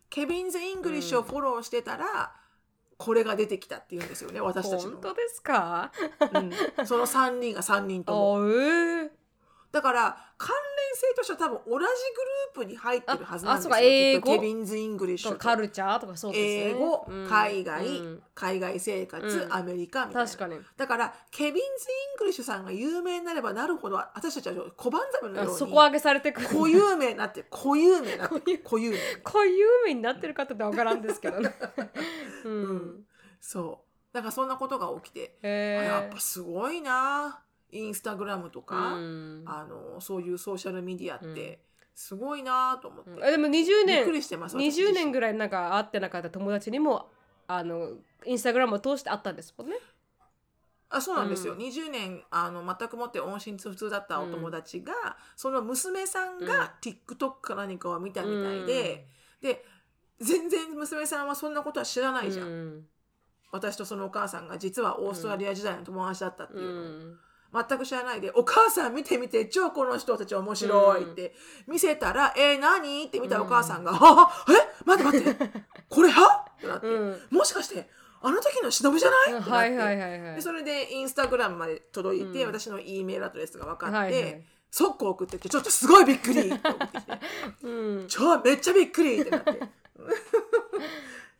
[0.09, 2.33] Kevin's English をフォローしてたら、
[2.97, 4.91] これが出てきたっていうんですよね、私たちの。
[4.93, 5.91] 本当ですか、
[6.79, 8.47] うん、その3人が3人とも。
[8.47, 9.09] えー
[9.75, 11.85] だから関連性としては多分同じ
[12.55, 13.75] グループに入ってるはずなんですよ。
[13.77, 14.31] 英語？
[14.31, 16.71] Kevin's English カルチャーとかそうですね。
[16.71, 20.29] 英語、うん、海外、うん、海外生活、うん、アメリカみたいな。
[20.29, 20.55] 確かに。
[20.77, 21.67] だから Kevin's En
[22.19, 26.47] グリッシュさんが有名になればなるほど私たちは小判ザメのように底上げされてくる。
[26.47, 28.97] 固有名になって固有名になって 固有名。
[29.25, 31.53] 固有名になってる方ってわからんですけどね。
[32.45, 33.05] うん、
[33.41, 34.13] そう。
[34.13, 37.41] だからそんなことが起きて、やっぱすごいな。
[37.75, 41.59] インスタグラムとか、うん、あのそういうソーシャルメディアって
[41.93, 47.09] すごいなと思って、うん、でも20年びっくりしてます20年ぐらいなんか会ってなかった友達にも
[47.47, 47.91] あの
[48.25, 49.75] インスタグラムを通して会ったんですもんね。
[50.89, 54.97] あそうなんですよ、うん、20年あの全くもって音信不通だったお友達が、うん、
[55.35, 59.07] その娘さんが TikTok か何かを見たみたいで、
[59.41, 59.65] うん、で
[60.21, 62.83] 全然娘さんはそんなことは知らないじゃん、
[63.51, 67.15] 私とそのお母さんが実はオーストラリア時代の友達だったっていうの、
[67.55, 71.33] 全く知らないで、お母さん見てみて、超この人たち面白いって
[71.67, 73.05] 見せたら、うん、えー、何？
[73.05, 74.83] って見たお母さんが、うん、はえ？
[74.85, 75.51] 待って待って、
[75.87, 77.89] これはってなって、うん、もしかして、
[78.21, 79.39] あの時の忍じゃない？
[79.39, 87.19] ってなって、でそれでインスタグラムまで届いて、うん、私の E メールアドレスが分かって、はいはい、速攻送ってきて、ちょっとすごいびっくりって送ってきて、
[87.63, 87.69] う
[88.03, 89.61] ん、超めっちゃびっくりってなって。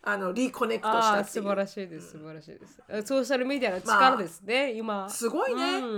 [0.08, 5.10] あのリコネクトした素晴らしいです素晴らしいです、ソーシャルメディアの力ですね、まあ、今。
[5.10, 5.90] すごいね、うんう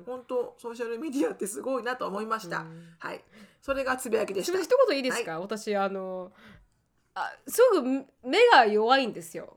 [0.00, 0.02] ん。
[0.04, 3.24] 本当ソーシャルメディアってすごいなと思いました、うん、はい。
[3.62, 4.60] それがつぶやきでした。
[4.60, 6.32] 一言いいですか、はい、私あの
[7.14, 9.56] あすごく目が弱いんですよ。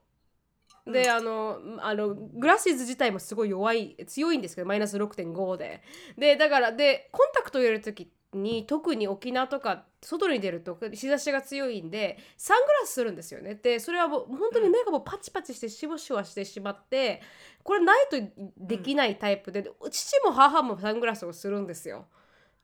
[0.88, 5.84] で、うん、あのあのグラシーズ自体もすごい弱い強いんですけどマイナス6.5で。
[6.18, 17.22] でだからでコンタクトを入れる時に特に沖縄とか外に出ると日差しが強いんでサングラスするんですよねでそれはもう本当に目がもうパチパチしてしぼしぼしてしまって
[17.64, 18.18] これないと
[18.58, 22.06] できないタイプで、うん、父も母もサングラスをするんですよ。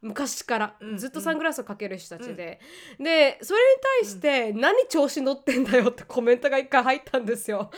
[0.01, 2.60] 昔からずっとサングラスをかける人たちで、
[2.99, 3.65] うん、でそれに
[4.01, 7.71] 対して「何調子乗ってんだよ」ってコメントが一回入ったんですよ。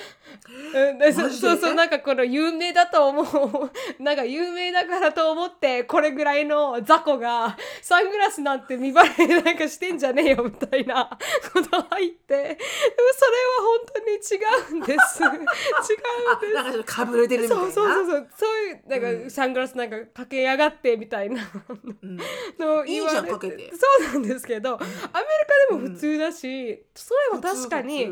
[0.99, 3.71] でそうそうなんかこの有名だと思う
[4.03, 11.17] なんか有名だからと思ってこれぐらいの雑魚がサングラスなんて見栄えなんかしてんじゃねえよみたいな
[11.53, 12.57] こと入ってでも
[13.13, 15.23] それは本当に違うんです。
[15.23, 15.47] 違うんで
[16.47, 16.53] す。
[16.53, 17.63] なんかかぶれてるみたいな？
[17.63, 21.41] そうそうそうそうそういうなんか、サングラスなんかかけやがってみたいな。
[22.07, 22.17] うん。
[22.57, 23.71] のいいじゃんかけて。
[23.75, 24.91] そうなんですけど、アメリ
[25.69, 28.05] カでも普通だし、それは確かに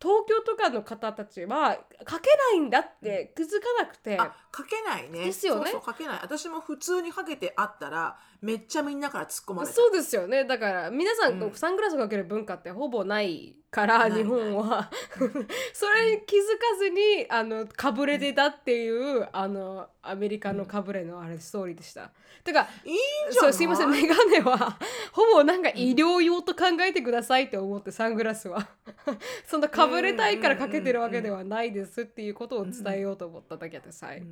[0.00, 4.18] 東京とかの方たちは書けないんだって気づかなくて、
[4.54, 5.24] 書けないね。
[5.24, 5.70] ですよね。
[5.70, 6.18] そう書けない。
[6.22, 9.74] 私も普通にかけてあったらめっちゃみんなから突っ込まれた。
[9.74, 10.44] そうですよね。
[10.44, 14.90] だから皆さん、うん、サングラスをかける文化ってほぼないから日本は。
[15.72, 22.10] それに気づかずにあのかぶれてたっていう、うん、あのアメリカのかぶれのあれストーリーでした。
[22.44, 22.98] てかいい
[23.30, 23.90] そうすいません。
[23.90, 24.76] 眼鏡は
[25.12, 28.68] ほぼなんか医療用と考えてくださいって思ってサングラスは。
[29.46, 34.22] そんなかぶれたいからかけてるわけではないですっていうことを伝えようと思っただけでさえ。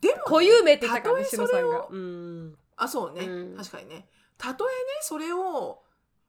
[0.00, 1.86] でも、ね、固有名って言ったから西野さんが。
[1.90, 4.06] うん、あそうね、うん、確かにね。
[4.38, 5.82] たとえねそれを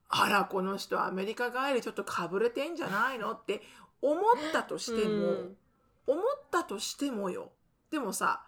[0.09, 3.61] あらこの人アメリカ帰りちょっとかぶれてんじゃないのって
[4.01, 4.21] 思っ
[4.51, 5.57] たとしても、うん、
[6.07, 7.51] 思ったとしてもよ。
[7.89, 8.43] でもさ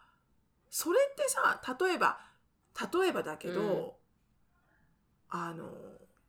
[0.69, 2.19] それってさ例えば
[2.93, 3.91] 例えばだけど、うん、
[5.29, 5.65] あの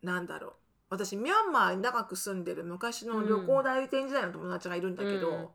[0.02, 0.52] なんだろう。
[0.90, 5.48] 私ミャンマーに長く住んでる昔の旅行代理店時代の友達がいるんだけど、うん、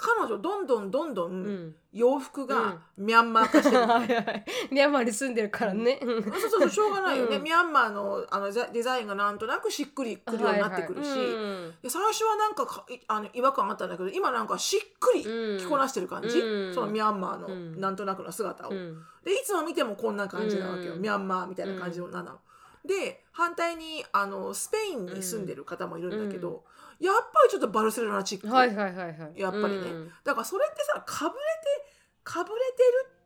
[0.00, 1.42] 彼女どんどんどんどうん。
[1.42, 4.44] ん洋服がミャンマー化してる、 はいはい。
[4.70, 6.00] ミャンマーに住んでるからね。
[6.00, 6.22] うん。
[6.22, 7.42] そうそうそうしょうがないよね、うん。
[7.42, 11.26] ミャンマーのあのザデザインがなんとなくしっくりくるようになってくるし、はいはい。
[11.26, 11.74] うん。
[11.82, 16.74] で最初はなんかかいあの違和感あったんだけど今なんかしっくり着こなしてる感じ、うん。
[16.74, 17.80] そのミャンマーのうん。
[17.80, 19.02] なんとなくの姿を、うん。
[19.24, 21.02] でいつも見てもこんな感じなわけよ、うん。
[21.02, 22.38] ミャンマーみたいな感じのなの。
[22.84, 26.64] で反対にあのスペインに住んでる方もいるんだけど、
[27.00, 29.40] やっぱりちょっとバルセロナチック、はいはいはいはい。
[29.40, 30.12] やっぱりね、うん。
[30.22, 32.60] だからそれってさかぶれてかぶれ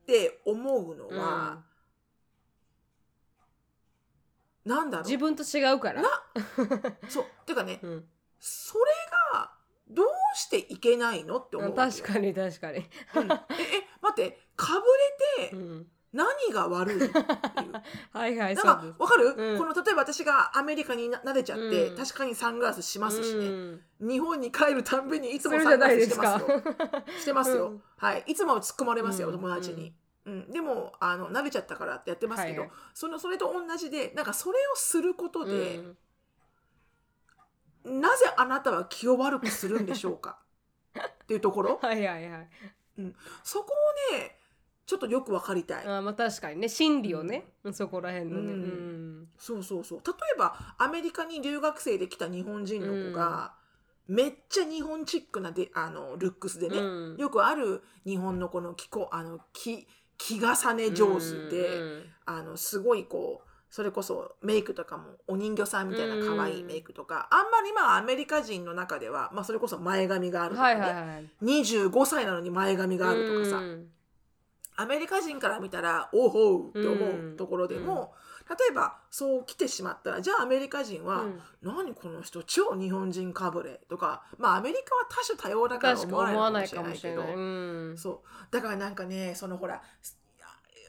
[0.07, 1.63] てるって思うのは、
[4.65, 5.05] なんだろう？
[5.05, 6.03] 自分と違うから。
[6.03, 6.09] な
[7.09, 7.25] そう。
[7.47, 8.05] てかねうん。
[8.39, 8.85] それ
[9.33, 9.51] が
[9.91, 12.79] どうしていけないのって思う確かに確かに。
[12.79, 12.85] うん。
[12.85, 12.89] ええ
[14.01, 14.81] 待ってかぶ
[15.43, 17.13] れてうん何が悪いっていう。
[18.17, 18.65] はいはいなん。
[18.65, 19.59] かわかる、うん。
[19.59, 21.97] この例えば私がアメリカにな慣れちゃって、うん。
[21.97, 23.51] 確かにサングラスしますしね、う
[24.07, 24.09] ん。
[24.09, 27.03] 日本に帰るたんびにいつもサングラスないですかしてますよ。
[27.19, 27.83] してますよ、うん。
[27.97, 28.25] はい。
[28.29, 29.35] いつも突っ込まれますよ、うん。
[29.35, 29.93] 友達に、
[30.27, 30.51] うん。
[30.53, 32.71] でもあの慣れちゃったからってやってますけど、はい。
[32.71, 35.79] はいそのそれと同じでなんかそれをすることで、
[37.85, 38.01] うん。
[38.01, 40.39] なぜあなたは気を悪くするんでしょうか？
[40.97, 41.79] っていうところ。
[41.83, 42.49] はいはいはい。
[43.43, 43.75] そこ
[44.13, 44.34] をね
[44.87, 48.53] ちょっとよく分かりたい、あまあ確かにね心理をね、そこら辺のね。
[48.53, 49.21] ううん。
[49.23, 49.99] んそうそうそう。
[50.07, 53.55] 例えばアメリカに留学生で来た日本人の子が、
[54.07, 57.17] めっちゃ日本チックなであのルックスでね、うん。
[57.17, 59.87] よくある日本のこの気候あの気
[60.19, 71.31] 気重ね上手で、うんあのすごいこうそれこそメイクとかもお人形さんみたいな可愛いメイクとか、あんまりまあアメリカ人の中では、まあ、それこそ前髪があるとかね、はいはいはい。
[71.43, 73.89] 25歳なのに前髪があるとかさ、うん
[74.77, 78.13] アメリカ人から見たらおうほうって思うところでも、
[78.49, 81.41] 例えばそう来てしまったらじゃあアメリカ人は、うん。
[81.63, 87.27] 何この人超日本人かぶれとかまあアメリカは多種多様だから思わないかもしれない。
[87.27, 87.41] けどう
[87.93, 87.95] ん。
[87.97, 88.53] そう。
[88.53, 89.81] だからなんかねそのほら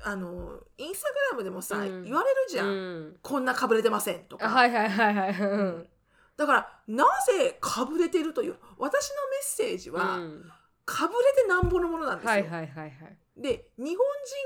[0.03, 2.03] あのインスタグラムでもさ、うん。
[2.03, 3.15] 言われるじゃん、うん。
[3.21, 5.31] こんなかぶれてませんとか、あはいはいはいはい。
[5.31, 5.67] ううん。
[5.79, 5.87] ん
[6.35, 10.51] だからなぜかぶれてるという私のメッセージは、うん。
[10.85, 12.31] かぶれてなんぼのものなんですよ。
[12.31, 13.17] はいはいはいはい。
[13.37, 13.97] で日本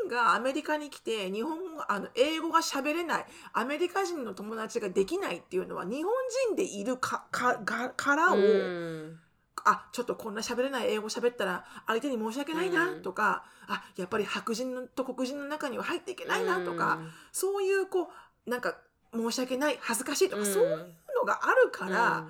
[0.08, 6.12] 人がアメリカに来て日本語あの英語が喋れないアメリカ人の友達ができないっていうのは日本
[6.48, 9.20] 人でいるかかがからを、うん。
[9.66, 13.02] あちょっとこんな喋れない英語喋ったら相手に申し訳ないなうん。
[13.02, 17.00] とか、あやっぱり白人と黒人の中には入っていけないなとか、
[17.32, 18.10] そういうこ
[18.48, 18.78] うなんか
[19.14, 20.46] 申し訳ない恥ずかしいとか、うん。
[20.46, 22.30] そういうのがあるから、うん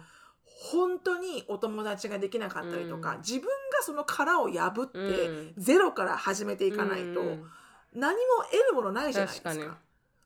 [0.61, 3.17] 本当にお友達ができなかったりとか、うん。
[3.19, 3.47] 自分が
[3.81, 5.53] その殻を破って、うん。
[5.57, 7.45] ゼロから始めていかないと、うん。
[7.93, 8.19] 何も
[8.51, 9.77] 得るものないじゃないですか。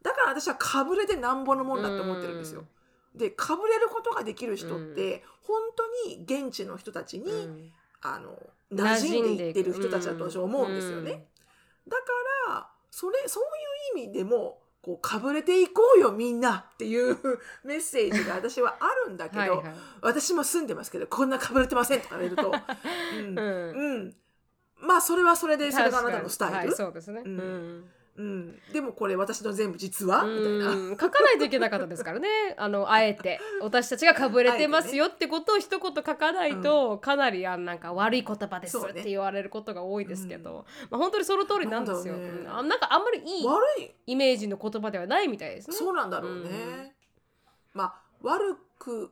[0.02, 2.66] だから私はかぶれてなんぼのもんだって思ってるんですよ、
[3.16, 7.72] でかぶれることができる人って、本当に現地の人たちに、うん。
[8.02, 8.38] あの
[8.70, 11.26] 馴染んでいってる人たちだと私は思うんですよね、
[11.88, 12.04] だか
[12.50, 13.44] らそれそう
[13.96, 17.18] いう意味でもこうかぶれていこうよみんなっていう
[17.64, 19.62] メッセージが私はあるんだけど、はいはい。
[20.02, 22.52] 私も住んでますけどこんなかぶれてませんとか言われると、
[23.18, 23.40] うん。
[23.40, 23.72] うん。
[23.72, 24.16] うん、
[24.82, 27.22] まあそれはそれでそれがあなたのスタイル、はい、そうですね。
[27.26, 28.26] うんうん。
[28.26, 30.24] うん、でもこれ私の全部実は？
[30.24, 30.70] みたいな。
[30.70, 32.28] うん書かないといけなかったですからね。
[32.58, 33.40] あのあえて。
[33.62, 42.16] 私たちがかぶれてますよってことを一言書かないと、かなりあなんか悪い言葉ですって言われることが多いですけど、まあ、本当にその通りなんですよ。
[42.16, 42.30] ね。
[42.30, 42.48] うん。
[42.50, 43.92] あなんかあんまりいい悪い。
[44.08, 45.76] イメージの言葉ではないみたいですね。
[45.76, 46.96] そうなんだろうね。
[47.74, 49.12] まあ悪く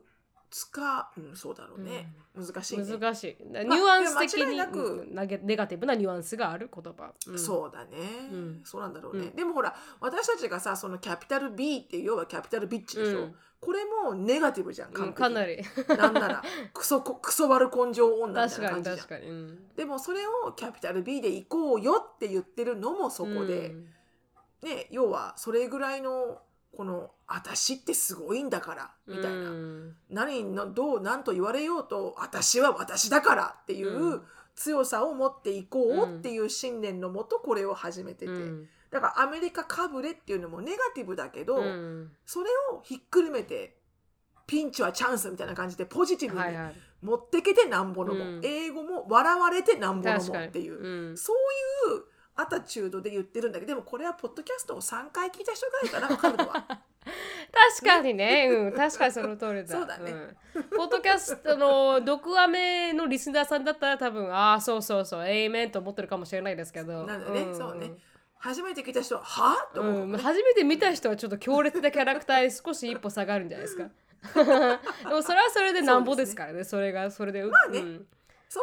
[0.52, 2.12] 使う、うん、そうだろうね。
[2.36, 2.84] 難しいね。
[2.84, 3.36] 難しい。
[3.42, 7.96] ニュアンス的に、いや間違いなくうんネガティブなニュアンスがある言葉、うんそうだね、
[8.30, 8.60] うん。
[8.62, 9.34] そうなんだろうね、うん。
[9.34, 13.34] でもほら私たちがさそのキャピタル B っていう要はキャピタルビッチでしょ、うん。
[13.60, 15.62] これもネガティブじゃんかなり。
[15.88, 16.42] なんなら
[16.74, 19.74] クソこクソ悪根性女みたいな感じじゃん。
[19.74, 23.88] でもそれをキャピタル B で行こうよって言ってるのもそこで、うん。
[24.64, 26.42] ね要はそれぐらいの
[26.76, 29.96] この私ってすごいんだからみたいな、うん。
[30.10, 34.22] 何のどう何と言われようと私は私だからっていううん
[34.54, 38.68] 強さを持っていこうっていう信念のもとこれを始めてて、うん。
[38.90, 42.10] だからアメリカかぶれっていうのもネガティブだけど、うん。
[42.26, 43.76] それをひっくるめて
[44.46, 46.74] ピンチはチャンスみたいな感じでポジティブにはいはい。
[47.00, 48.40] 持ってけてなんぼのも、うん。
[48.44, 51.16] 英語も笑われてなんぼのもっていう、うん。
[51.16, 51.36] そう
[51.94, 52.02] いう
[52.34, 56.82] アタチュードで言ってるんだけどでもこれはポッドキャストを3回聞いた人ぐらいかな分かるのは。
[57.74, 59.68] 確かにね、うん、確かにその通りだ。
[59.68, 60.12] そうだね。
[60.12, 60.36] ん。
[60.76, 67.04] ポッドキャストの毒アメのリスナーさんだったら多分、ああ、そうそうそう、エイメンと思ってるかもしれないですけど。
[67.04, 67.44] なんだね。
[67.44, 67.54] ん。
[67.54, 67.92] そうね。
[68.38, 69.68] 初めて聞いた人はは？
[69.74, 73.90] と思う、うん、初めて見た人はちょっと強烈なキャラクターに少し一歩下がるんじゃないですか。
[75.08, 77.44] でもそれはそれでなんぼですからね、それがそれで。
[77.44, 77.78] まあね。
[77.78, 78.06] うん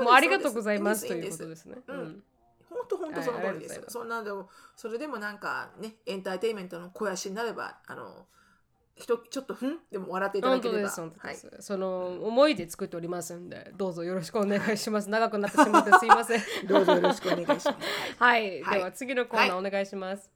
[0.01, 1.77] もうありがとうございますということですね。
[1.87, 2.23] うん
[2.69, 3.81] 本当本当その通りです。
[3.87, 8.27] そんなでもそれでもなんかねエンターテインメントの肥やしになればあの
[8.95, 10.89] 人ちょっとふんでも笑っていただければ。
[10.89, 15.09] はい、その思いで作っておりますんでどうぞよろしくお願いします。
[15.09, 16.41] 長くなってしまってすいません。
[16.67, 17.69] どうぞよろしくお願いします。
[18.19, 20.29] はい、はい、では次のコーナーお願いします、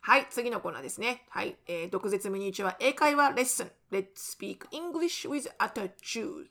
[0.00, 1.26] はい、次のコーナーですね。
[1.28, 3.70] はい、えー、毒舌ミニチュア英会話レッスン。
[3.90, 6.46] Let's speak English with attitude.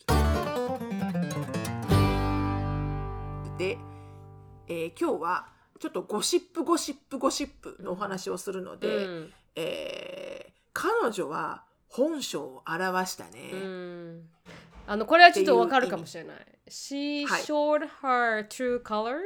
[3.58, 3.78] で、
[4.70, 5.48] えー、今日は
[5.80, 13.52] ちょっとゴシップゴシップゴシップのお話をするので、うん、えー、彼女は本性を表したね。
[13.52, 14.30] うん
[14.86, 16.38] あのこれはちょっとわかるかもしれない。
[16.68, 19.20] She showed her true color?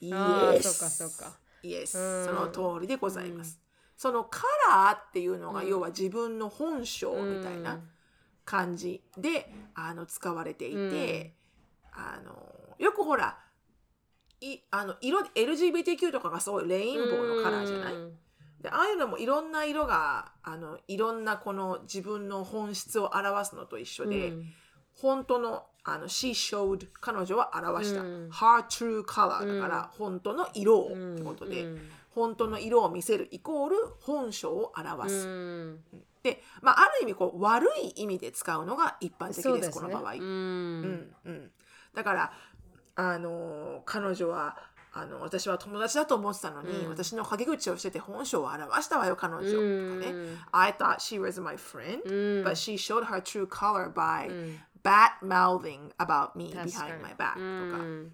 [0.00, 0.14] Yes.
[0.16, 1.36] ああ、そうかそうか。
[1.62, 3.60] イエス、その通りでございます。
[3.96, 7.80] そのカラーっていうのが、要は自分の本性みたいな
[8.44, 11.34] 感じであの使われていて、
[11.92, 13.38] あのよくほら
[14.40, 17.94] いあの色 LGBTQ とかがすごいレインボーのカラーじゃない、
[18.62, 24.32] でああいうのもいろんな色があのいろんなこの自分の本質を表すのと一緒で、
[24.94, 35.80] 本当のあの she showed 彼女は表した、うん、her true color だから本当の色をってことで、うん、本当の色を見せるイコール本性を表す、うん、
[36.22, 41.50] で、まあ、ある意味こう悪い意味で使うのが一般的ですです、ね、この場合、うんうん、
[41.94, 42.32] だから
[43.00, 44.56] あの彼女は
[44.92, 52.02] あの私は友達だと思ってたのに、私の陰口をしてて本性を表したわよ彼女、とかね I thought she was my friend、
[52.44, 54.28] but she showed her true color by、
[54.82, 58.12] bad mouthing about me behind my back とか、うん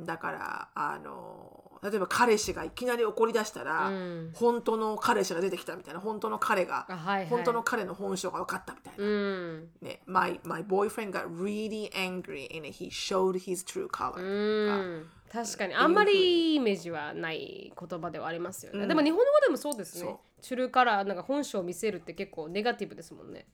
[0.00, 15.74] だからあの例えば彼氏がいきなり怒り出したら、うん、本当の彼氏が出てきたみたいな本当の彼が、はいはい、本当の彼の本性が分かったみたいな、うん、ね、my, my boyfriend got really angry and he showed his true color、うん、確かに。
[15.74, 20.16] あんまりイメージはない言葉ではありますよね、でも日本語でもそうですね。
[20.40, 23.46] トゥルーカラーなんか本性を見せるって結構ネガティブですもんね。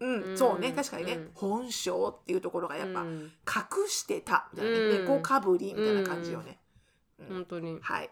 [0.00, 0.72] うん、そうね。
[0.72, 6.58] 確かにね、本性っていうところがやっぱ隠してたみたいなね、猫かぶりみたいな感じよね、
[7.28, 7.78] 本当に。
[7.80, 8.10] はい。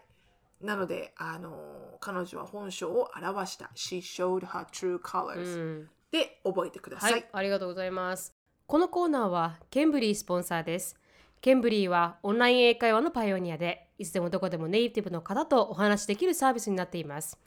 [0.61, 3.71] なのであの彼女は本性を表した。
[3.75, 8.33] She showed her true colors、で覚えてください、はい、ありがとうございます。
[8.67, 10.95] このコーナーはケンブリースポンサーです。
[11.41, 17.39] Cambly はオンライン英会話のパイオニアでいつでもどこでもネイティブの方とお話しできるサービスになっています。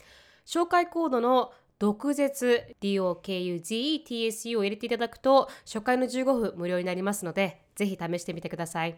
[0.44, 8.96] 紹介コードの毒舌 DOKUZETSU を入れていただくと初回の15分無料になりますのでぜひ試してみてください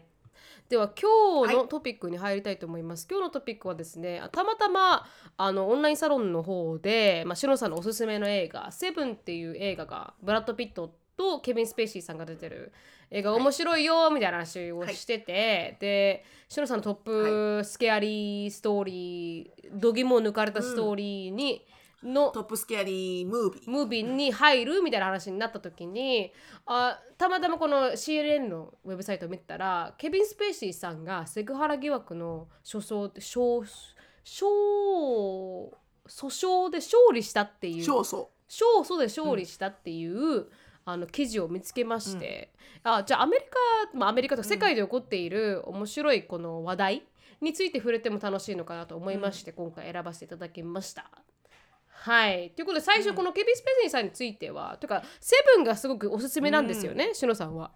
[0.69, 5.05] では今日のトピックに入りたいと思います、はい、今日のトピックはですねたまたま
[5.37, 12.73] あのオンラインサロンの方で、まあ、シノさんのおすすめの映画「セブンっていう映画がブラッド・ピットとケビン・スペイシーさんが出てる
[13.09, 15.39] 映画面白いよみたいな話をしてて、は
[15.75, 21.76] い、でシノさんのトップスケアリーストーリー、度肝を抜かれたストーリーに、うん
[22.07, 23.69] のトップスキャリームービー。
[23.69, 26.31] ムービーに入るみたいな話になった時に
[26.65, 33.65] あたまたまこの CNN のウェブサイトを見たらケビン・スペーシーさんがセクハラ疑惑の訴訟訴
[34.25, 35.69] 訴
[36.07, 38.27] 訟で勝利したっていう勝訴。
[38.49, 40.47] 勝訴で勝利したっていう、うん、
[40.85, 42.53] あの記事を見つけまして、
[42.85, 47.03] うん、あじゃあアメリカ、まあ、アメリカとか世界で起こっている面白いこの話題
[47.41, 51.11] について触れても楽しいのかなと思いまして、今回選ばせていただきました。
[51.99, 52.51] はい。
[52.55, 57.71] ということで最初このケビン・スペシーさんについては、うん、というかセブンがすごくおすすめなんですよね、しのさんは。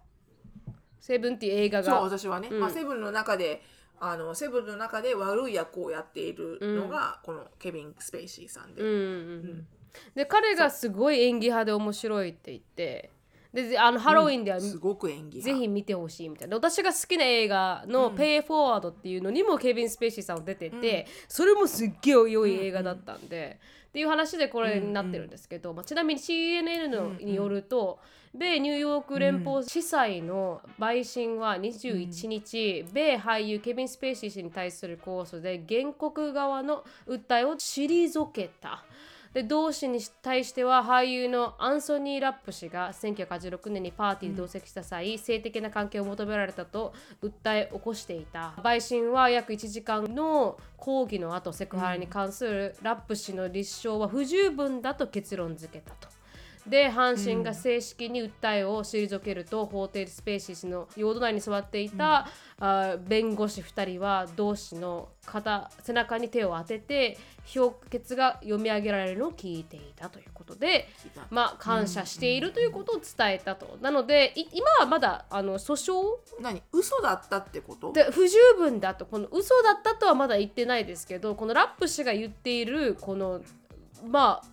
[1.00, 1.92] セブンっていう映画が。
[1.92, 3.62] そう私はね、うん、まあ、セブンの中で
[4.00, 8.82] あのセブンの中で悪い役をやっているのが、このケビン・スペイシーさんで。
[8.82, 9.66] うんうんうん。
[10.14, 13.10] で彼がすごい演技派で面白いって言って
[13.52, 16.56] であのハロウィンでは、すごく演技ぜひ見てほしいみたいな。
[16.56, 23.60] 私が好きな映画の「ペイ・フォワード」っていうのにもケビン・スペイシーさん出てて、それもすっげえ良い映画だったんで、
[23.92, 27.98] っていう話でこれになってるんですけど、まあ、ちなみに CNN のによると、
[28.34, 38.82] 米ニューヨーク連邦地裁の陪審は21日、米俳優ケビン・スペイシー氏に対する控訴で原告側の訴えを退けた。
[39.34, 56.21] で同氏に対しては俳優のアンソニー・ラップ氏が1986年にパーティーで同席した際、うん、性的な関係を求められたと訴え起こしていた陪審は約1時間の抗議の後セクハラに関するラップ氏の立証は不十分だと結論付けたと。
[56.66, 62.28] で阪神が正式に訴えを退けると、法廷スペーシスの用土内に座っていた、
[62.60, 70.88] あ弁護士2人は同士の肩背中に手を当てて評決が読み上げられるのを聞いていたということで、
[71.30, 76.40] まあ、感謝しているということを伝えたと、なのでい今はまだあの訴訟？
[76.40, 76.62] 何？
[76.72, 77.92] 嘘だったってこと？
[77.92, 79.04] で不十分だと。
[79.06, 83.40] この嘘だったとはまだ言ってないですけどこのラップ氏が言っているこの
[84.06, 84.51] まあ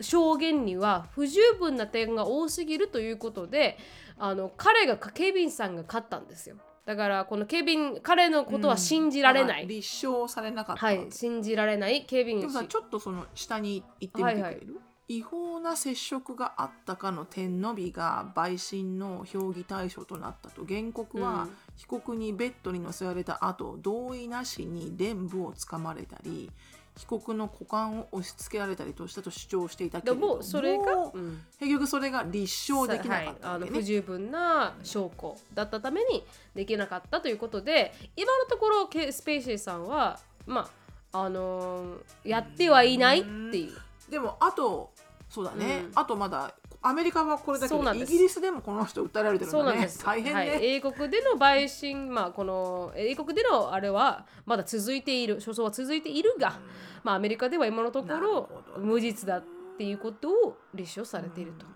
[0.00, 3.78] 証言には不十分な点が多すぎるということで
[4.18, 6.56] あの彼がケビンさんが勝ったんですよ。
[6.84, 10.86] だからこのケビン彼のことは信じられない、うん、立証されなかった。
[10.86, 12.04] はい信じられない。
[12.04, 14.66] ケビンでもさちょっとその下に行ってみてくれる、はいはい。
[15.08, 26.50] 違法な接触があったかの点のみが陪審の評議対象となったと原告は被告にベッドに乗せられた後同意なしに臀部をつかまれたり
[26.96, 33.36] 被告の股間を押し付けられたりとしたと主張していたけれどもそれが、うん、結局それが立証できなかった、ね。
[33.42, 36.24] はい、あの不十分な証拠だったために
[36.54, 40.70] できなかったということで今のところスペーシーさんはま
[41.12, 44.10] ああのー、やってはいないっていう。
[44.10, 44.92] でもあと
[45.28, 46.54] そうだね、うん、あとまだ
[46.88, 49.88] アメリカはこれだけどイギリスでもこの人訴えられてるんだね。
[50.04, 56.54] 大変ね、はい、英国での陪審まあこの英国でのあれはまだ続いている訴訟は続いているが、うん、
[57.02, 59.44] まあアメリカでは今のところ無実だっ
[59.76, 61.66] ていうことを立証されていると。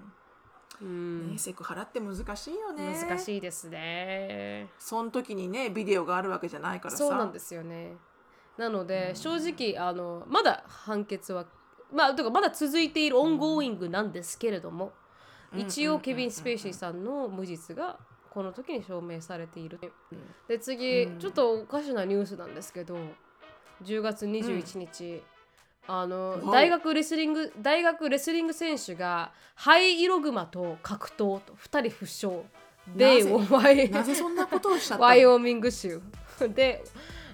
[0.82, 2.98] うん、ね、セクハラって難しいよね。
[3.06, 4.68] 難しいですね。
[4.78, 7.96] その時にねビデオがあるわけじゃないからそうなんですよね。
[8.56, 11.46] なので、正直あのまだ判決は
[11.92, 14.92] まあとかまだ続いている ongoing なんですけれども、
[15.56, 17.98] 一応ケビン・スペーシーさんの無実が
[18.30, 19.78] この時に証明されている。
[20.48, 22.96] で次、ちょっとおかしなニュースなんですけど
[23.82, 25.22] 10月21日、
[25.88, 32.42] あの大学レスリング大学レスリング選手がハイイログマと格闘と2人負傷。
[32.96, 33.40] 米を
[33.90, 36.00] なぜそんなことをしたワイオミング州。
[36.54, 36.82] で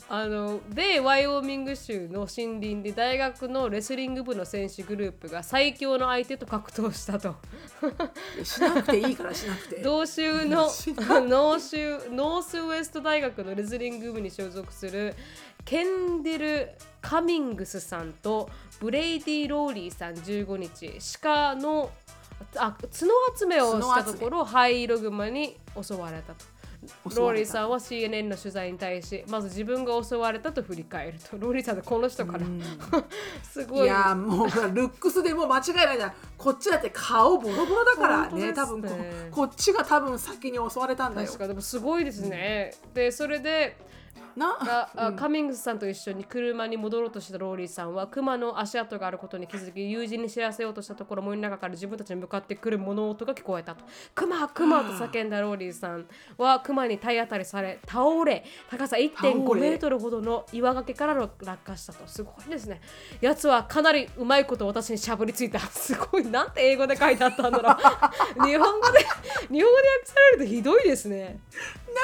[0.09, 7.35] あの米ワイオミング州の森林で大学のレスリング部の選手グループが最強の相手と格闘したと。
[8.45, 9.83] しなくていいからしなくて。
[9.83, 10.67] 同州の
[11.27, 15.17] ノー州ノースウエスト大学のレスリング部に所属する
[15.65, 18.49] ケンデル・カミングスさんと
[18.79, 21.19] ブレイディ・ローリーさん15日。
[21.21, 21.91] 鹿の
[22.55, 22.89] あ角
[23.37, 26.56] 集めをしたところハイイログマに襲われたと。
[27.16, 32.47] ローリーさんは CNN の取材に対しまず自分が襲われたと振り返るとローリーさんってこの人から
[33.43, 33.85] すごい。
[33.85, 38.53] いやもうルックスでも間違いないじゃんこっちだって顔ボロボロだからねね。
[38.53, 38.83] 多分
[39.31, 41.27] こっちが多分先に襲われたんだよ。
[41.27, 43.77] 確かでもすごいですね、うん、でそれで
[44.37, 44.89] な。
[44.97, 53.84] あ、うん、カミングスさんと一緒に車に戻ろうとしたローリーさんはクマの足跡があることに気づき友人に知らせようとしたところ森の中から自分たちに向かってくる物音が聞こえたと。
[54.14, 56.07] クマクマと叫んだローリーさん
[56.39, 62.07] はクマに体当たりされ倒れ高さ1.5メートルほどの岩崖から落下したと。
[62.07, 62.80] すごいですね。
[63.20, 65.59] やつはかなりうまいこと私にしゃぶりついた。
[65.61, 66.26] すごい。
[66.26, 67.76] なんて英語で書いてあったんだろう。
[68.47, 68.99] 日本語で
[69.49, 71.41] 日本語で訳されるとひどいですね。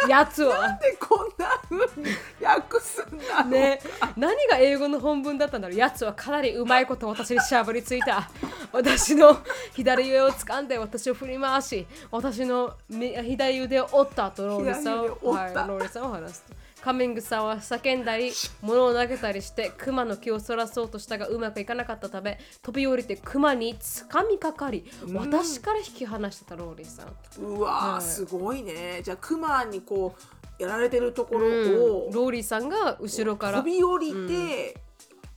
[0.08, 0.68] やつは。
[0.68, 2.08] なんでこんな風に
[2.40, 3.80] 訳すんだね。
[4.16, 5.76] 何が英語の本文だったんだろう。
[5.76, 8.30] やつはかなりうまいこと私にしゃぶりついた。
[8.72, 9.38] 私の
[9.74, 16.44] 左上を掴んで私を振り回し私の左腕を折ったとローリーさんを、はい、ローリーさんを話す
[16.82, 27.44] カミングさんは叫んだり物を投げたりしてクマの気をそらそうとしたがうまくいかなかったため飛び降りてクマにつかみかかり、私から引き離してたローリーさん。
[27.44, 29.00] うわ、はい、すごいね。
[29.04, 33.58] じゃあクマにこうやられてるところを、うん、ローリーさんが後ろから。
[33.58, 34.80] 飛び降りて、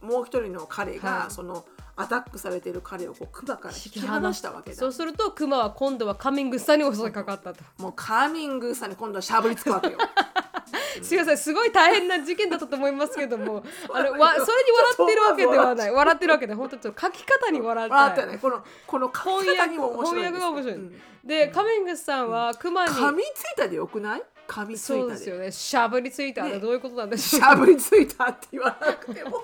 [0.01, 1.65] うん、もう一人の彼が、はい、その
[1.97, 4.75] アタックされてる彼をこうクマから引き離したわけだ。
[4.75, 7.63] そうするとクマは今度はカミングさんに襲いかかったと。
[7.77, 9.97] もうカミングさんに今度はしゃぶりつくわけよ。
[11.01, 13.63] すみませんすごい大変な事件だったと思いますけども。
[13.93, 15.91] あのわそれに笑ってるわけではない。
[15.91, 18.37] 笑ってるわけで本当ちょっと書き方に笑って。
[18.39, 24.23] このこの翻訳が面白い、うん、でカミングスさんはクマに噛みついたでよくない？
[24.47, 25.51] 噛みついたそうですよね。
[25.51, 27.41] しゃぶりついた、ね、どういうことなんでしょう。
[27.41, 29.43] しゃぶりついたって言わなくても。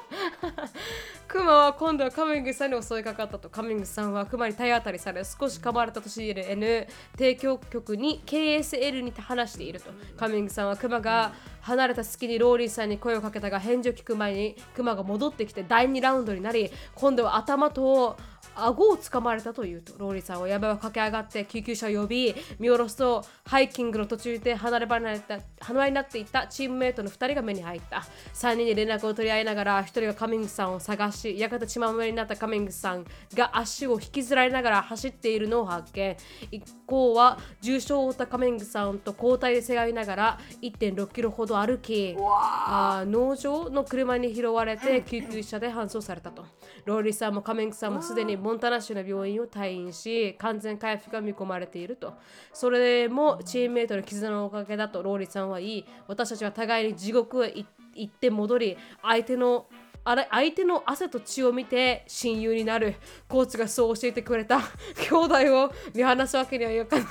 [1.27, 3.49] クマは今度はカミングさんに襲いかかったと。
[3.49, 6.87] カミングさんはクマに体当たりされ少し噛まれたと CNN
[7.17, 9.91] 提供局に KSL にて話していると。
[10.17, 18.17] カミングさんはクマが離れた隙にローリーさんに声をかけたが返事を聞く前にクマが戻ってきて第2ラウンドになり今度は頭と
[18.55, 28.03] 顎を掴まれたというとローリーさんは山を駆け上がって救急車を呼び見下ろすとハイキングの途中で離れ離れた離れになっていたチームメイトの2人が目に入った。
[28.33, 36.17] 3人で連絡を取り合いながら1人がカミングさんを探しやがて血まみれになったカミングさんが足を引きずられながら走っているのを発見。
[36.51, 46.45] 一行は重傷を負ったカミングさんと交代でせがいながら1.6キロほど歩きあ農場の車に拾われて救急車で搬送されたと。
[46.85, 52.13] ローリーさんもカミングさんもすでにモンタナ州の病院を退院し完全回復が見込まれていると。
[52.53, 57.53] それもチームメイトの絆のおかげだとローリーさんは言い私たちは互いに地獄へ
[57.95, 59.67] 行って戻り相手の
[60.03, 62.95] あれ相手の汗と血を見て親友になる
[63.27, 64.59] コーチがそう教えてくれた。
[64.95, 67.07] 兄弟を見放すわけにはいかない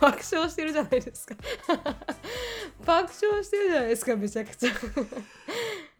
[0.00, 1.36] 爆笑してるじゃないですか。
[2.84, 4.72] 爆笑してるじゃないですかめちゃくちゃ。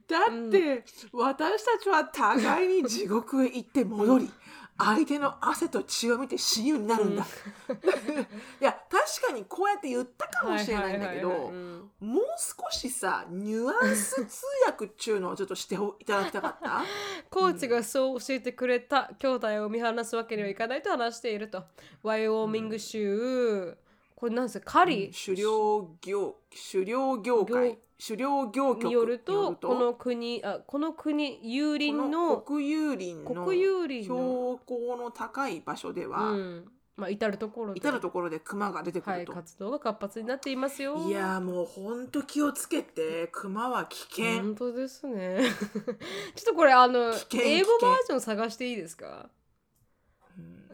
[0.08, 4.30] だって、うん、私たちは互いに地獄へ行って戻り
[4.78, 7.26] 相手の汗と血を見て親友になるんだ。
[7.68, 7.76] うん、
[8.20, 8.26] い
[8.60, 16.84] や確かにこうやって言ったかもしれないんだけどもう少しさニュアンス通訳っちゅうのをちょっとしていただきたかった？
[17.30, 21.64] コーチがそう教えてくれた兄弟を見放すわけにはいかないと話していると。
[22.02, 23.78] ワイオーミング州、うん、
[24.14, 24.72] これなんですか？
[24.80, 26.36] カリ、狩猟業
[26.70, 34.18] 狩猟業界狩猟業局によるとこの国あこの国有林の国有林の国有林標
[34.66, 36.64] 高の高い場所では、うん、
[36.96, 41.08] まあ、至る所で至る所で熊が出てくると、はい、活動が活発になっていますよ。
[41.08, 44.42] いやもうほんと気をつけて熊は危険。
[44.42, 45.40] 本当ですね。
[46.34, 49.30] ちょっとこれあの英語バージョン探していいですか？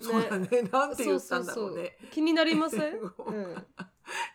[0.01, 0.49] そうだね。
[0.71, 1.97] なんて言ったんだろうね。
[2.11, 3.67] 気になりません、 うん、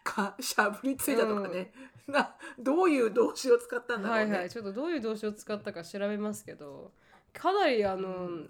[0.03, 4.31] かしゃぶりついたとかね、うん、などういう動詞を使ったんだろうね。
[4.31, 4.49] はいはい。
[4.49, 6.91] ちょっとどういう動詞を使ったか調べますけど
[7.33, 8.49] かなりあの、うん、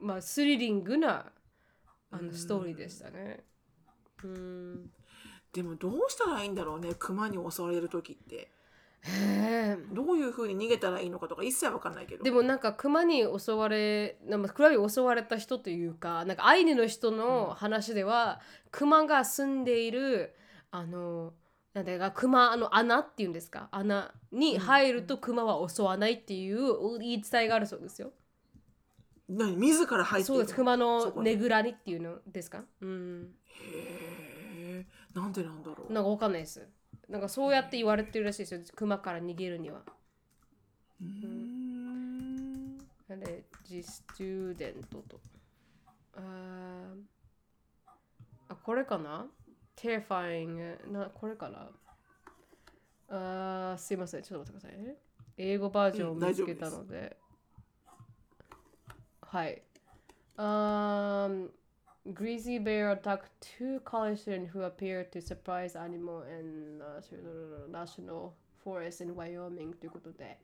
[0.00, 1.26] まあスリリングな
[2.10, 3.44] あのストーリーでしたね。
[4.24, 4.90] うん。
[5.52, 8.50] でもどうしたらいいんだろうね熊に襲われる時って。
[9.92, 12.22] どういうふうに逃げたらいいのかとか一切わかんないけど。
[12.22, 20.34] でもなんか熊に襲われなんか熊に襲われた人というかなんかアイヌの人の話では、うん、熊が住んでいる
[20.70, 21.32] あの
[21.74, 23.68] なんだか熊の穴っていうんですか？
[23.72, 28.12] 穴に入ると熊は襲わないっていう言い伝えがあるそうですよ。
[29.28, 29.56] 何？
[29.56, 30.54] 自ら入ってそうです。
[30.54, 32.64] 熊のねぐらにっていうのですか？
[32.82, 33.34] うん。
[33.46, 35.92] へえなんでなんだろう？
[35.92, 36.68] なんかわかんないです。
[37.08, 38.60] なんかそうやって言われてるらしいですよ。
[38.76, 39.80] 熊から逃げるには。
[41.00, 42.78] うん。
[43.10, 45.18] あれジスチューデントと。
[46.16, 46.20] あ
[48.50, 49.26] あこれかな？
[49.75, 51.69] terrifying なこれかな
[53.09, 54.95] あすいませんちょっと待ってくださいね
[55.37, 57.17] 英語バージョンを見つけたので、
[59.21, 59.61] うん、はい
[60.37, 61.49] um
[62.13, 67.01] Greasy bear attacked two college students who appeared to surprise animal in uh,
[67.69, 68.33] national
[68.63, 70.39] forest in Wyoming ということで、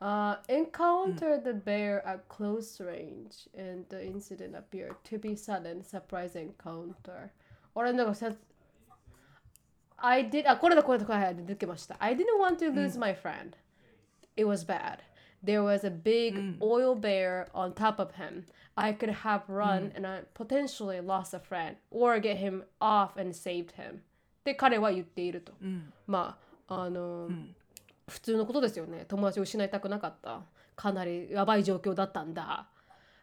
[0.00, 6.36] uh, encountered the bear at close range and the incident appeared to be sudden surprise
[6.36, 7.30] encounter
[7.74, 8.30] 俺なんかさ
[9.97, 13.51] I did あこれだこれだこれだ出てました I didn't want to lose my friend
[14.35, 14.99] it was bad
[15.45, 16.61] there was a big mm.
[16.61, 18.45] oil bear on top of him.
[18.75, 19.95] I could have run mm.
[19.95, 24.01] and I potentially lost a friend or get him off and saved him.
[24.41, 25.53] って彼は言っていると。
[25.61, 26.37] うん、ま
[26.67, 27.55] あ、あの、うん、
[28.07, 29.05] 普通のことですよね。
[29.07, 30.41] 友達を失いたくなかった。
[30.75, 32.67] かなりやばい状況だったんだ。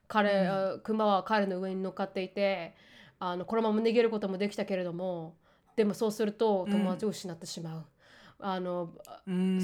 [0.08, 2.74] 彼、うん、クマは彼の上に乗っかっていて、
[3.18, 5.36] あのこのまま逃げることもできたけれども、
[5.76, 7.84] でもそうすると友達を失ってしまう。
[8.44, 8.90] あの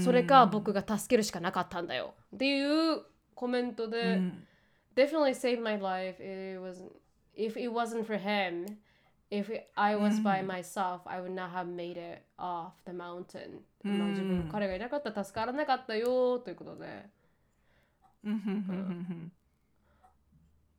[0.05, 2.15] それか僕が助けるしかなかったんだよ。
[2.35, 3.03] っていう
[3.35, 4.21] コメントで、
[4.95, 6.23] definitely saved my life.
[6.23, 6.85] It was
[7.39, 8.79] if it wasn't for him
[9.31, 17.07] if I was by myself I would not have made it off the mountain、まあ、自分彼がいなかったら助からなかったよということで、
[18.25, 19.33] うん、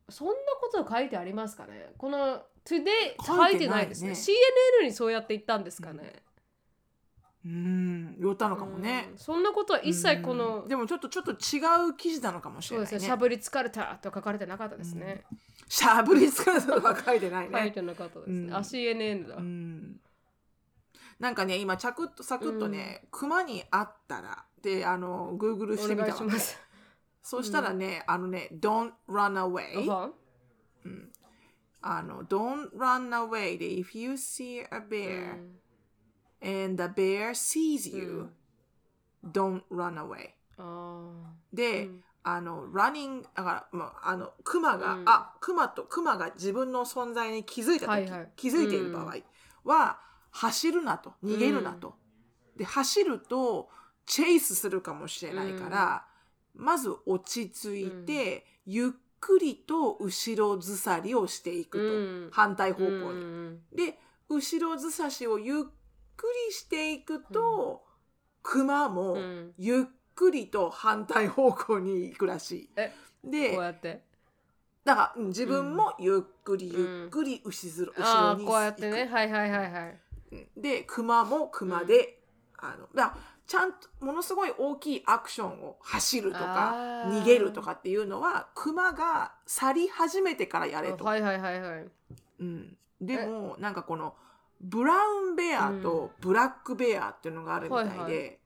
[0.10, 0.28] そん。
[0.28, 4.10] なこと書いてありますかねこの Today 書いてないですね。
[4.10, 6.22] ね CNN にそうやって言ったんですかね、
[7.44, 8.16] うん。
[8.20, 13.08] 言ったのかもね、そんなことは一切この、でもちょっとちょっと違う記事なのかもしれない、ね、そうですね。
[13.08, 15.24] しゃぶり疲れたと書かれてなかったですね、
[15.68, 17.60] しゃぶり疲れたとか書いてないね。
[17.60, 19.38] 書いてなかったですね、あ CNN だ、
[21.20, 26.30] なんかね今チャクッとサクッとね、熊に会ったらであのグーグルしてみたの
[27.24, 30.12] そしたらね、あのね Don't run away、
[30.86, 31.12] うん、
[31.82, 35.40] あの Don't run away で If you see a bear、
[36.42, 38.30] and the bear sees you、
[39.24, 40.32] don't run away、
[41.54, 41.90] で、
[42.24, 48.30] あの、ランニング、だから、まあ、あの、クマが、うんあ、クマと、クマが自分の存在に気づいたとき、はいはい。
[48.36, 49.16] 気づいている場合
[49.64, 50.00] は、
[50.32, 51.96] 走るなと、逃げるなと。
[52.58, 53.70] で、走ると、
[54.06, 56.06] チェイスするかもしれないから、
[56.56, 58.90] まず落ち着いて、ゆっ
[59.20, 61.84] くりと後ろずさりをしていくと。
[61.84, 61.98] う
[62.28, 62.30] ん。
[62.32, 62.98] 反対方向に。
[63.00, 64.00] うんで、
[64.30, 65.64] 後ろずさしをゆっ
[66.16, 67.84] くりしていくと、
[68.44, 69.54] クマもうん。
[69.58, 69.84] ゆっ
[70.16, 72.94] くりと反対方向に行くらしえ
[73.24, 73.30] い。
[73.32, 74.04] でこう、やって？
[74.86, 78.96] だからうん自分もゆっくりゆっくり後ろ,、後ろにああこうやって行く。
[78.96, 80.00] ねはいはいはいはい。
[80.32, 80.62] うん。
[80.62, 82.20] で、クマもクマで、
[82.58, 83.18] あの、だから
[83.50, 86.76] ちゃんとものすごい大きいアクションを走るとか
[87.08, 91.04] 逃げるとかっていうのはクマが去り始めてからやれと。
[91.04, 91.86] はいはいはいはい。
[92.42, 94.14] うん、でもなんかこの
[94.62, 98.38] ブラウンベアとブラックベアっていうのがあるみたいで、はいはい。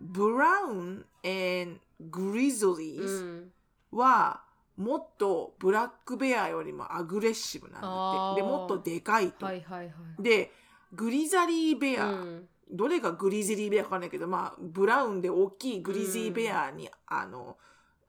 [0.00, 3.52] ブラウン and グリズリーうズん。
[3.92, 4.42] は
[4.76, 8.42] もっとブラックベアよりもアグレッシブなんだって。
[8.42, 10.20] でもっとでかいと、はいはいはい。
[10.20, 10.50] で
[10.92, 17.58] グリザリーベア、うんどれがグリズリーベアかわかんないけどまあブラウンで大きいグリズリーベアに、あの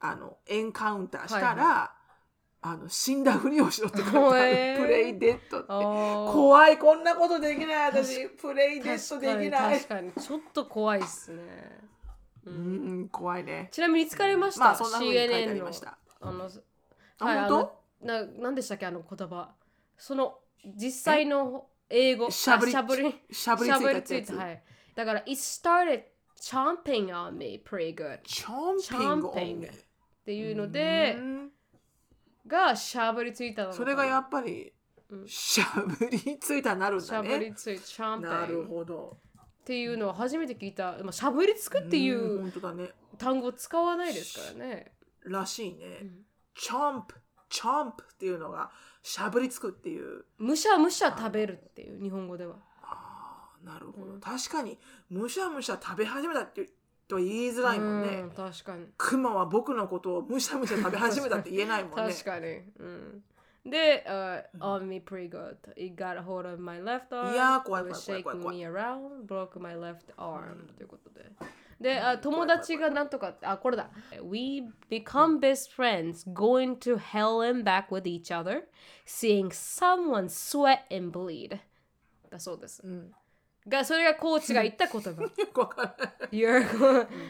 [0.00, 2.04] あのエンカウンターしたら、はい
[2.66, 4.78] あの死んだふりをしろって書いてある、へー。
[4.78, 5.66] プレイデッドって。
[6.32, 8.26] 怖いこんなことできない私。
[8.30, 9.76] プレイデッドできない。
[9.80, 11.42] 確かにちょっと怖いっすね、
[12.46, 13.68] ううんん怖いね。
[13.70, 15.98] ちなみに見つかりました、まあそんな風に書いてありました。
[16.22, 16.48] あの
[17.18, 19.50] あはい、あ本のななんでしたっけあの言葉。
[19.98, 22.30] その実際の英語。
[22.30, 23.14] しゃぶりあしゃぶり。
[23.32, 24.62] しゃぶりついたはい。
[24.94, 26.02] だから it started
[26.40, 29.74] chomping on me pretty good チョンピングオン Chomping っ
[30.24, 31.50] ていうのでうん。
[32.46, 34.72] がしゃぶりついたのそれがやっぱり
[35.10, 35.28] うん。
[35.28, 39.18] しゃぶりついたになるんしゃぶだねりついた chomping なるほど。
[39.64, 42.52] っていうのを初めて聞いた、まあ、しゃぶりつくっていんう
[43.16, 44.92] 単語使わないですからね、
[45.24, 46.00] らしいね。
[46.02, 46.10] うん。
[46.54, 47.14] チョンプ
[47.48, 48.70] チョンプっていうのが
[49.02, 50.24] しゃぶりつくっていう。
[50.38, 52.56] むしゃむしゃ食べるっていう日本語では。
[52.82, 54.78] あーなるほど、うん確かに
[55.10, 56.68] むしゃむしゃ食べ始めたって
[57.08, 58.86] とは言いづらいもんね、うん確かに。
[58.96, 62.12] クマは僕のことをむしゃむしゃ食べ始めたって言えないもんね。
[62.12, 62.46] 確かに、
[62.78, 63.22] うん、
[63.66, 65.56] で、uh, on me pretty good.
[65.76, 67.32] It got a hold of my left arm.
[67.32, 68.56] いやー怖い it 怖 was い怖い shaking 怖い。
[68.56, 69.26] me around.
[69.26, 71.30] Broke my left arm、ということで
[71.80, 73.90] で、あ友達がなんとかあこれだ。
[74.22, 78.64] We become best friends going to hell and back with each other
[79.06, 81.58] seeing someone sweat and bleed.
[82.30, 83.12] だそうです、ん。
[83.66, 85.10] がそれがコーチが言った言葉。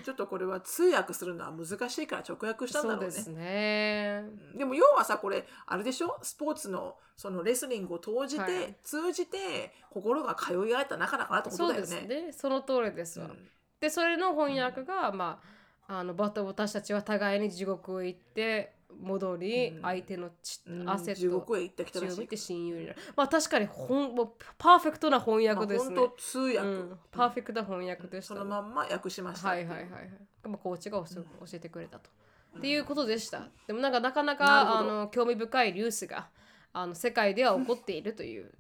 [0.05, 3.11] ちょっとこれは通訳するのは難しいから直訳したんだろうね。
[3.11, 4.25] そうですね。
[4.57, 6.19] でも要はさこれあれでしょ？
[6.23, 8.75] スポーツのそのレスリングを通じて、はい。
[8.83, 12.09] 通通じて心が通い合えた仲だからってことそうでだよね。
[12.09, 12.33] すね。
[12.33, 13.49] その通りですわ、うん
[13.81, 15.41] でそれの翻訳が、ま
[15.89, 19.83] あ、あのバト私たちは互いに地獄へ行って戻り、うん。
[19.83, 20.89] 相手のちうん。
[20.89, 22.99] 汗と地獄へ行ってきたらしい親友になる。
[23.17, 30.11] まあ確かにほんもうパーフェクトな翻訳ですね、まあ、本当通訳、うん、パーフェクトな翻訳でした、そのまんま訳しましたはいはいはいはい、
[30.45, 31.23] まあ、コーチが教教
[31.53, 32.11] えてくれたと、
[32.59, 33.49] っていうことでした。
[33.67, 36.29] でもなんかなかなかあの興味深いニュースが
[36.73, 38.53] あの世界では起こっているという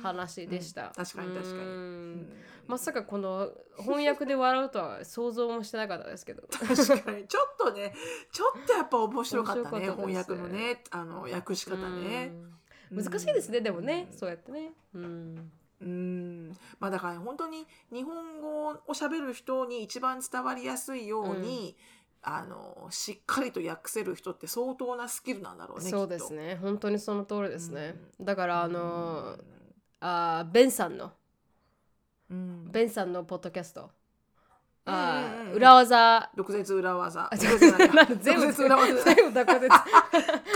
[0.00, 0.92] 話でした、うん。
[0.92, 1.58] 確かに確かに。
[1.58, 1.66] うん。
[1.66, 2.32] うん。
[2.66, 6.42] まさかこの翻訳で笑うとは想像もしてなかったですけど。
[6.48, 7.26] 確かに。
[7.26, 7.92] ちょっとね
[8.30, 10.06] ちょっとやっぱ面白かったね面白かったです。
[10.06, 12.32] 翻訳のねあの訳し方ね。
[12.90, 13.04] うん。
[13.04, 13.64] 難しいですね、うん。
[13.64, 14.72] でもねそうやってね。
[14.94, 15.50] うん。
[15.80, 16.56] うん。
[16.78, 21.76] まあだから本当に日本語を喋る人に一番伝わりやすいように、
[22.22, 25.90] あのしっかりと訳せる人って相当なスキルなんだろうね。
[25.90, 26.56] そうですね。
[26.62, 28.46] 本当にその通りですね、だかきっと。
[28.46, 29.38] らあの
[30.04, 31.12] あーベンさんの。
[32.28, 33.88] うん、ベンさんのポッドキャスト。
[34.84, 35.46] あーうんうん。
[35.50, 36.30] うん裏技。
[36.34, 37.30] 毒舌裏技。
[37.36, 39.04] 全部全部毒舌。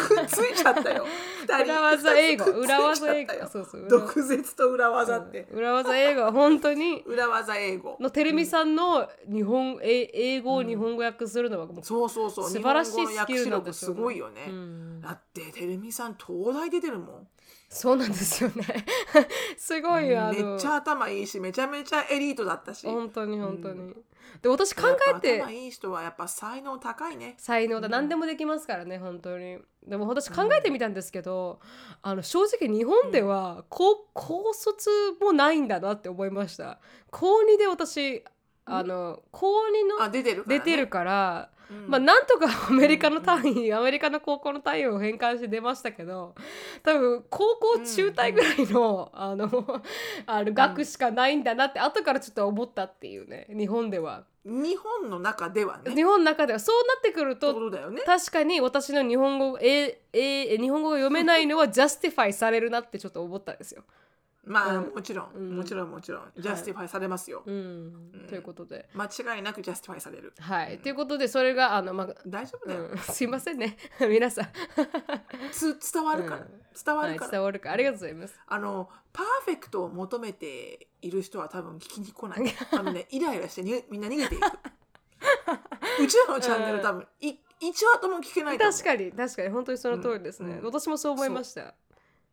[0.09, 1.07] くっついちゃったよ。
[1.45, 2.45] 裏技英語。
[2.47, 3.35] 裏技英語。
[3.35, 3.83] よそうそう。
[3.83, 5.47] 裏毒舌と裏技って。
[5.53, 6.23] 裏技英語。
[6.23, 7.03] は本当に。
[7.07, 7.99] 裏技英語。
[8.01, 12.51] のてるみさんの日本え英語を日本語訳するのはもうそうそうそう。
[12.51, 13.97] 素晴らしいスキルなん力ですよね。
[13.97, 14.47] すごいよね。
[14.49, 15.01] うん。
[15.01, 17.29] だっててるみさん東大出てるもん。
[17.77, 18.65] そうなんですよね。
[19.59, 20.51] すごいあの。
[20.51, 22.87] めっちゃ頭いいしめちゃめちゃエリートだったし。
[22.87, 23.97] 本当に本当に、う
[24.41, 27.35] で私考えやて頭いい人はやっぱ才能高いね。
[27.39, 27.87] 才能だ。
[27.87, 27.93] うん。
[27.93, 29.59] 何でもできますからね本当に。
[29.87, 31.61] でも私考えてみたんですけど、
[32.01, 36.81] あの正直日本では高高卒もないんだなって思いました。
[37.11, 38.25] 高2で私
[38.65, 40.35] あの高2のあ出て
[40.77, 41.56] るから、ね。
[41.89, 46.35] まあなんとかアメリカの単位、うん、アメリカの高校の単位を変換して出ましたけど
[46.83, 49.49] 多分高校中退ぐらいの,、あの
[50.27, 54.25] あの額しかないんだなって後からちょっと思ったっていうね日本では。
[54.45, 55.93] 日本の中ではね。
[55.93, 56.61] 日本の中では。
[56.61, 63.83] そうなってくると、ね、確かに私の日本語ええ日本語が読めないのは justify されるなってちょっと思ったんですよ。
[64.47, 68.27] まあ、もちろん、もちろんもちろん justify されますよ、うん。
[68.29, 68.89] ということで。
[68.95, 70.33] 間違いなく justify される。
[70.39, 70.79] はい。
[70.79, 73.77] ということでそれがあのまあ大丈夫だよ、 すいませんね。
[74.09, 74.49] 皆さん。
[75.51, 76.47] つ伝わるから、
[76.85, 77.75] 伝わるから、伝わるから。
[77.75, 78.41] ありがとうございます。
[78.47, 82.39] あのパーフェクトを求めている人は多分聞きに来ない。
[82.71, 84.45] あのねイライラしてにみんな逃げていく。
[86.01, 89.49] うちらのチャンネル多分い一話とも聞けない確かに確かに。
[89.49, 91.75] 本当にその通りですね、私もそう思いました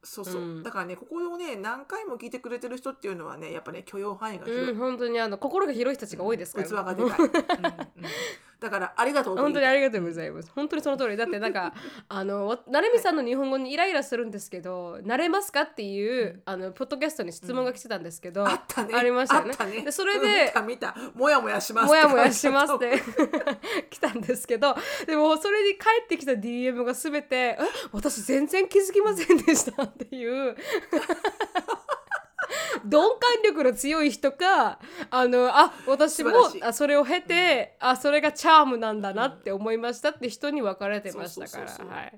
[0.03, 8.07] そうそう、うん、だからねここをね何回も聞いてくれてる人っていうのはねやっぱね許容範囲が広い、うん、本当にあの心が広い人たちが多いですから、ね、器がでかい、うんうん
[8.63, 10.49] だからありがとう本当にありがとうございます。
[10.55, 11.17] 本当にその通り。
[11.17, 11.73] だってなんか
[12.07, 18.95] あの成美さんの日本語にイライラするんですけど慣れますかっていう、あのポッドキャストに質問が来てたんですけど、あったね。
[18.95, 19.53] ありましたよね。
[19.65, 19.81] ね。
[19.83, 20.95] でそれで見た見た。
[21.13, 23.01] もやもやしますもやもやしますって
[23.91, 27.59] 来たんですけどでもそれに返ってきた DM が全て「え
[27.91, 30.55] 私全然気づきませんでした」っていう
[32.83, 34.79] 鈍感力の強い人か
[35.09, 36.31] あのあ私も
[36.61, 42.11] あそれを経て、うん、あそれがチャームなんだなって思いましたって人に分かれてましたから。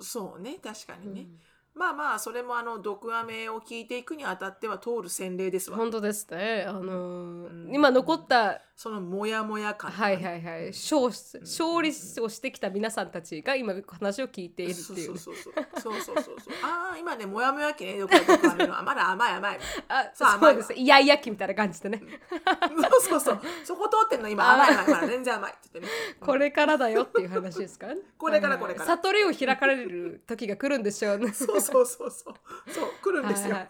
[0.00, 1.38] そうね確かにね、うん。
[1.74, 5.76] まあまあそれもあの毒アメを聞いていくにあたっては通る洗礼ですわ。
[5.76, 6.64] 本当ですね。
[6.66, 10.66] あのーうん、今残ったそのモヤモヤ感、はいはいはい。
[10.68, 16.14] 勝勝利をしてきた皆さんたちが今話を聞いているっていう、ね、そうそうそうそう。
[16.16, 19.58] そうそうああ今ねモヤモヤ期ね毒アメのまだ 甘い甘い
[19.88, 20.72] あそうそうです。
[20.74, 22.02] いやいや期みたいな感じでね。
[22.90, 23.40] そうそうそう。
[23.64, 24.52] そこ通ってんの今。
[24.52, 27.86] 甘い甘いまだ全然甘いって言ってね、これからだよっていう話ですか？
[28.18, 28.86] これからこれから。
[28.86, 31.32] 悟りを開かれる時が来るんでしょうね。
[31.32, 32.34] そうそうそうそう。
[32.72, 33.68] そう来るんですよ、はいはい、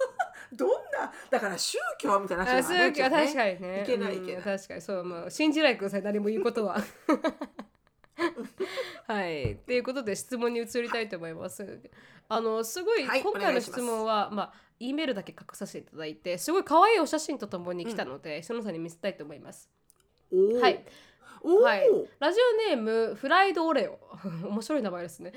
[0.56, 3.82] どんなだから宗教みたいな話宗教、確かにね。
[3.82, 6.78] いけないいけない、確かにそうもう信じないでください何も言うことは。
[9.06, 9.56] はい。
[9.66, 11.80] ということで質問に移りたいと思います。
[12.28, 19.68] あのすごい、はい、今回の質問はまあ E メールだけ書かさせていただいてすごい可愛いお写真とともに来たので、うん、そのさんに見せたいと思います。
[20.60, 20.84] はい。
[21.44, 21.82] はい、
[22.20, 22.38] ラジ
[22.70, 23.98] オネームフライドオレオ。
[24.48, 25.32] 面白い名前ですね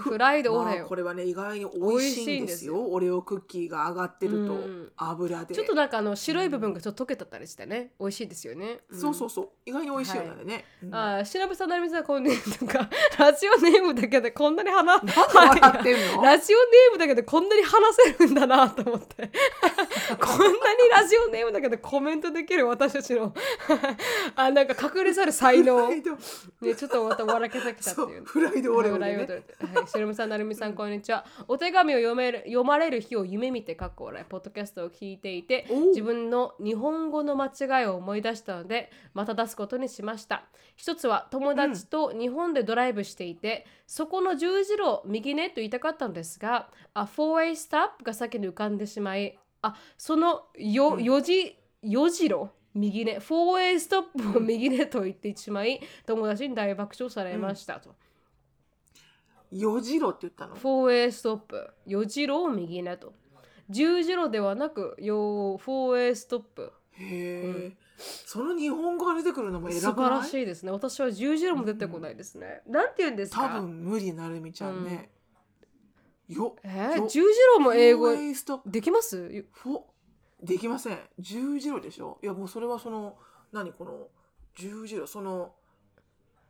[0.00, 2.84] フライドオレオ、まあ、これはね意外に美味しいんですよ。
[2.84, 4.58] オレオクッキーが上がってると
[4.96, 5.54] 油で。
[5.54, 9.48] ちょっとなんかあの白い部分がちょっと溶けたったりしてね美味しいですよね、うん、そうそうそう。
[9.66, 10.64] 意外に美味しいよね、はい。
[10.82, 12.88] うん、あしのぶさんなるみさんこんねとか
[13.18, 15.02] ラジオネームだけでこんなに話
[15.34, 16.22] 笑ってんの？
[16.24, 19.30] ラジオネームだけでこんなに話せるんだなと思って。
[20.20, 20.54] こんなに
[20.90, 23.34] ラジオネームだけでコメントできる私たちの。
[24.36, 25.88] あなんか隠れざる才能。
[25.88, 26.02] ね
[26.74, 28.24] ちょっとまた笑けてきたっていう。
[28.24, 29.28] フライドオレオ、ね、はい
[29.88, 31.24] しのぶさんなるみさんこんにちは。
[31.48, 40.44] お手紙を読める読まれる日を夢見てかっこ笑いポッドキャストを聞いていて自分の日本語の間違いを思い出したのでまた出すことにしました。
[40.76, 57.94] 一つは友達と日本でドライブしていて、うん、そこの十字路右ねと言いたかったんですがあ 4way stop が先に浮かんでしまいあそのよ、うん、4字4字路右ね 4way ストップを右ねと言ってしまい友達に大爆笑されましたと。
[59.52, 63.14] うん四字路って言ったの？4way ストップ四字路を右ねと。
[63.70, 70.72] 十字路ではなく 4way ストップへえ、うん、その日本語が出てくるのも偉く素晴らしいですね。
[70.72, 73.42] 私は十字路も出てこないですね、うん、なんて言うんですか？
[73.48, 75.10] 多分無理なるみちゃんね、
[76.28, 77.26] うん、よえー、十字
[77.56, 78.10] 路も英語
[78.66, 79.44] できます？
[80.42, 80.98] できません。
[81.18, 82.18] 十字路でしょ？
[82.22, 83.16] いやもうそれはその
[83.52, 84.08] 何この？
[84.54, 85.52] 十字路その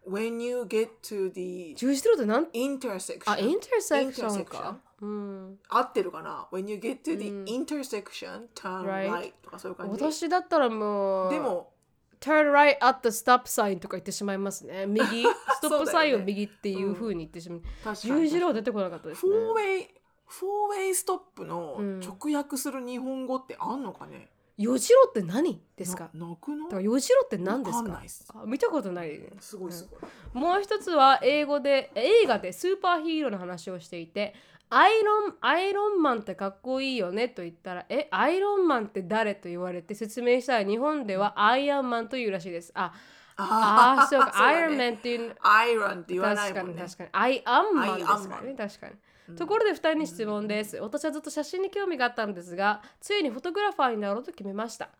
[0.07, 4.78] when you get to the 十字路ってなん？intersection あ、インターセクションか。
[5.01, 9.92] うん、合ってるかな ?when you get to the intersection, turn right とかそういう感じ。
[9.92, 11.72] 私だったらもう、でも、
[12.20, 14.86] turn right at the stop sign とか言ってしまいますね。
[14.86, 17.62] 右、ストップサインを右っていうふうに言ってしまう。
[17.96, 19.32] 十字路は出てこなかったですね。
[19.32, 19.86] 4way,
[20.28, 24.28] 4way ストップの直訳する日本語ってあんのかね、
[24.59, 26.11] よじろって何ですか？
[26.13, 27.83] 泣くのだからよじろって何です
[28.27, 28.43] か？
[28.45, 30.01] 見たことない、すごいすごい、
[30.35, 34.35] うん、もう一つは英語で映画でスーパーヒーローの話をしていて
[34.69, 42.73] アイロンアイロンマンってかっこいいよねと言ったらえアイロンマンって誰と言われて説明したら日本ではアイアンマンというらしいです。
[42.75, 42.93] あ
[43.41, 47.11] ああそうか、 アイロンマンっていうアイロンって言わないもん、ね、確かに確かに。
[47.13, 48.55] アイアンマンですからね。
[48.59, 48.95] 確かに
[49.37, 50.76] ところで2人に質問です。
[50.79, 54.91] 私はずっと写真に興味があったんですが、ついにフォトグラファーになろうと決めました。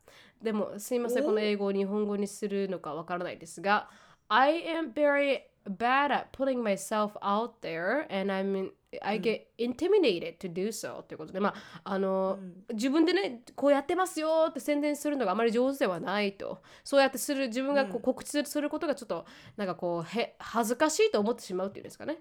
[0.43, 3.89] でも、すいません、この英語を日本語にするのかわからないですが、
[4.29, 8.71] I am very bad at putting myself out there and I mean
[9.03, 16.63] I get intimidated to do so ということで、まあ、あの、うん、自分でね、こうやってますよって宣伝するのがあまり上手ではないと。
[16.85, 19.27] そうやってする、自分がこう告知することがちょっと、
[19.59, 22.21] なんかこう、へ恥ずかしいと思ってしまうっていうんですかね。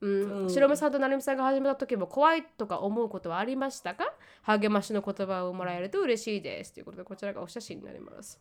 [0.00, 4.12] うん、うん、白目さんと成美さんが始めた時も怖いとか思うことはありましたか？
[4.42, 6.72] 励ましの言葉をもらえると嬉しいです。
[6.72, 8.40] ということで、こちらがお写真になります。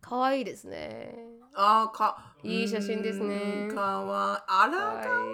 [0.00, 1.14] かわいいですね。
[1.54, 2.34] ああ、か。
[2.42, 3.68] いい写真ですね。
[3.74, 4.54] かわいい。
[4.62, 4.72] あら、
[5.06, 5.28] かわい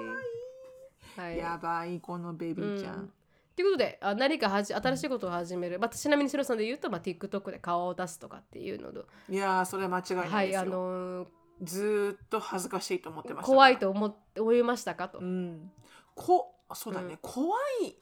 [1.19, 1.21] い。
[1.21, 2.95] はい、やばい、このベビーちゃん。
[2.95, 3.13] うん
[3.57, 11.27] ということであ何かはじ新しいことを始める、まあ、ちなみにシロさんで言うと、まあ、TikTok で顔を出すとかっていうのといやそれは間違いないですよ、はいあのー、
[11.63, 15.71] ずっと恥ずかしいと思ってました怖いと思思いましたかと、うん、
[16.15, 17.97] こそうだね、うん、怖い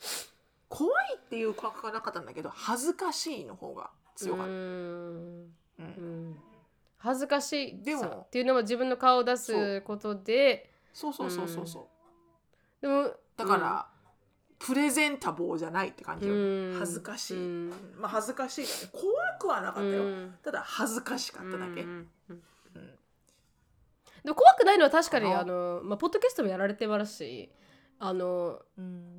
[0.68, 4.50] 怖いっていう感覚がなかったんだけど恥ずかしいの方が強かった。
[4.50, 6.36] うん、うん。
[6.98, 10.72] 恥ずかしいでもっていうのは自分の顔を出すことで。
[10.92, 11.88] そうそうそうそうそ
[12.82, 13.86] う、でもだから、
[14.58, 16.34] プレゼンタボーじゃないって感じよ、
[16.76, 17.36] 恥ずかしい、
[17.96, 18.74] まあ恥ずかしいだね。
[18.92, 20.02] 怖くはなかったよ、
[20.42, 21.86] ただ恥ずかしかっただけ、
[24.28, 27.50] でも怖くないのは確かにあの、まあ、ポッドキャストもやられてますし
[27.98, 28.60] あの、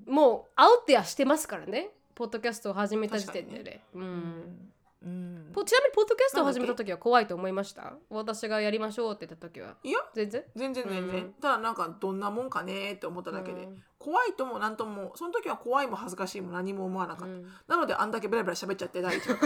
[0.05, 1.89] もうアウトやしてますからね。
[2.13, 4.69] ポッドキャストを始めた時点でね、うん。
[5.01, 7.93] うん、ちなみにポッドキャストを始めた時は怖いと思いました？
[8.09, 9.77] 私がやりましょうって言った時は。
[9.83, 10.43] いや全然？
[10.55, 19.37] 全然全然、うん、ただなんかどんなもんかねって思っただけで、うん、怖いとも何ともその時は怖いも恥ずかしいも何も思わなかった、うん、なのであんだけベラベラ喋っちゃって第一話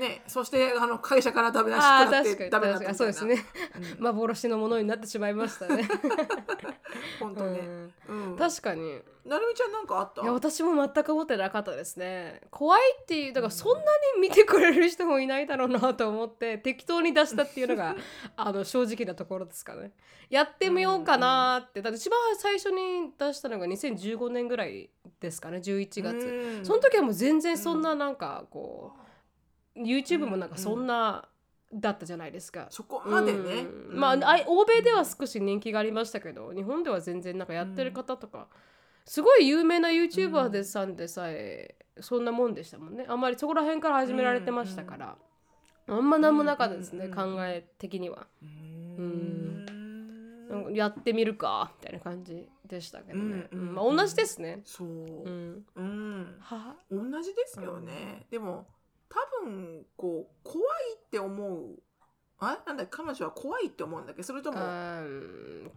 [0.00, 3.44] ね、そしてあの会社からダメ出し食らってダメだったそうですね、
[3.98, 5.88] うん、幻のものになってしまいましたね。
[7.20, 9.00] 本当ね、うん、確かに。
[9.24, 10.22] なるみちゃんなんかあった？
[10.22, 12.42] いや私も全く思ってなかったですね。
[12.50, 13.80] 怖いっていうだからそんな
[14.16, 17.96] に見てくれる人もいないだろうなと思って適当に出したっていうのが
[18.36, 19.92] あの正直なところですかね。
[20.28, 24.90] やってみようかなって、だって一番最初に出したのが2015年ぐらい
[25.20, 25.58] ですかね。
[25.58, 29.03] 11月、その時はもう全然そんななんかこう、
[29.76, 31.28] YouTube もなんかそんな、
[31.72, 32.68] だったじゃないですか。
[32.70, 33.66] そこまでね。
[33.90, 34.16] うん、まあ、
[34.46, 38.46] 欧米では少し人気がありましたけど、日本では全然なんかやってる方とか、
[39.04, 43.04] すごい有名な YouTuber でさんでさえ、そんなもんでしたもんね。
[43.08, 45.16] あんまりそこら辺から始められてましたから、
[45.88, 48.28] あんま何もなかったですね、考え的には。
[48.42, 48.46] う
[49.02, 49.66] ん。
[50.72, 53.74] やってみるかみたいな感じでしたけどね、うん。
[53.74, 54.60] まあ、同じですね。
[54.64, 54.92] そう、う
[55.28, 55.66] ん。
[55.74, 56.76] うん、は？
[56.90, 58.68] 同じですよね、でも
[59.14, 61.78] 多分こう怖いって思う。
[62.40, 64.18] あなんだ彼女は怖いって思うんだけ？
[64.18, 64.58] どそれとも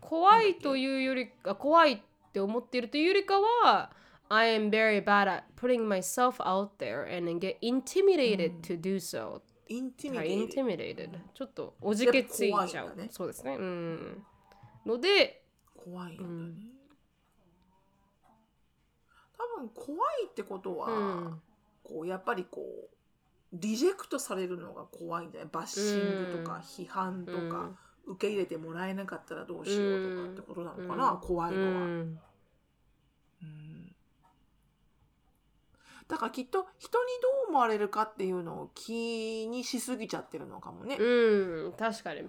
[0.02, 2.00] 怖いというよりか怖いっ
[2.34, 3.92] て思っているというよりかは
[4.30, 10.50] I am very bad at putting myself out there and get intimidated to do so、intimidated,
[10.50, 13.56] intimidated ちょっとおじけついちゃう、ね、そうですね。
[13.56, 14.26] うん。
[14.86, 15.44] ので
[15.76, 16.56] 怖いんだね、うん、
[19.38, 21.42] 多分怖いってことは、うん、
[21.84, 22.97] こうやっぱりこう
[23.54, 25.48] リジェクトされるのが怖いんだよ。
[25.52, 27.72] バッシングとか批判とか、
[28.06, 32.20] 受け入れてもらえなかったらどうしようとかってことなのかな、怖いのは、うん。
[36.08, 40.96] だからきっと人にどう思われるかっていうのを気にしすぎちゃってるのかもね。
[40.98, 41.74] うん。
[41.78, 42.22] 確かに。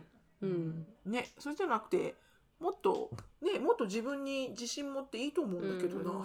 [0.42, 1.30] うん、ね。
[1.38, 2.16] それじゃなくて
[2.60, 3.10] もっと
[3.40, 6.24] ねもっと自分に自信持っていいと思うんだけどな。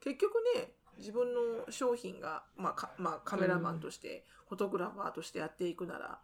[0.00, 6.18] 結局ね自分の商品が、まあまあ、カメラマンとして、フォトグラファーとしてやっていくなら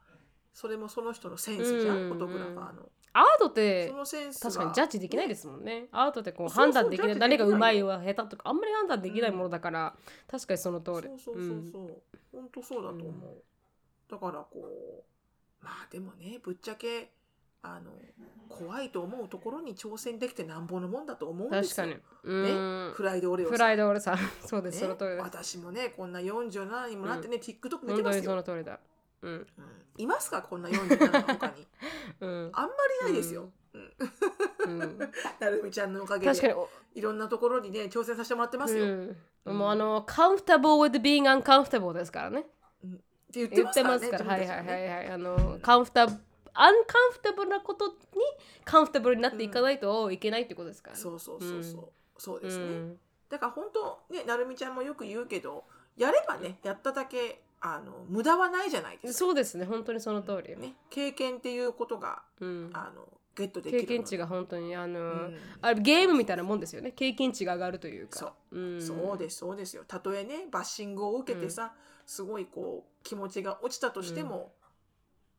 [0.52, 2.88] それもその人のセンスじゃん、うん、フォトグラファーの。
[3.12, 3.92] アートって
[4.42, 5.86] 確かにジャッジできないですもんね。
[5.92, 7.18] アートってこう判断できない。
[7.18, 11.08] 誰がうまいは下手とかあんまり判断できないものだから、うん、確かにその通り。
[11.08, 13.42] そうそうそうそう、うん、本当そうだと思う。
[14.10, 15.04] だからこ
[15.62, 17.12] うまあでもねぶっちゃけ
[17.74, 17.90] あの
[18.48, 21.86] 怖いと思うところに挑戦できてなんぼのもんだと思うんですよ。
[21.86, 22.42] 確かに。
[22.42, 24.18] ね、フライドオレオフライドオレさん。
[24.46, 25.22] そうです、ね、その通りです。
[25.22, 28.24] 私もね、こんな47にもなってね、うん、TikTok 見てますよ。
[28.24, 28.80] その通りだ。
[29.22, 29.32] うん。
[29.32, 29.46] うん、
[29.98, 30.42] いますか？
[30.42, 31.66] こんな47の他に。
[32.20, 33.50] うん、あんまりないですよ。
[33.74, 33.78] う
[34.68, 34.98] ん。
[35.38, 36.56] なるみちゃんのおかげで
[36.94, 38.86] いろんなところにね挑戦させてもらってますよ。
[38.86, 38.88] う
[39.52, 42.46] ん、もうあの comfortable with being uncomfortable ですからね。
[42.82, 42.96] うん、っ
[43.32, 44.30] て言ってますからね。
[44.30, 45.08] はいはいはいはい。
[45.10, 46.18] あの comfortable
[46.56, 47.94] アンカンフタブルなことに
[48.64, 51.88] カンフタブルになっていかないといけないってことですから、ね、そうそうそうそう、
[52.18, 52.96] そうですね、うん、
[53.28, 55.64] だから本当ねなるみちゃんもよく言うけど
[55.96, 59.18] やればねやっただけあの無駄はないじゃないですか。
[59.18, 59.64] そうですね。
[59.64, 66.92] 本当にその通り、ね、経験っていうことが、うん、あのゲットできる経験値が本当にあの、うん、あゲームみたいなもんですよね。
[66.92, 68.18] 経験値が上がるというか。
[68.18, 69.84] そう,、うん、そうですそうですよ。
[69.86, 71.72] たとえねバッシングを受けてさ、
[72.04, 74.52] すごいこう気持ちが落ちたとしても、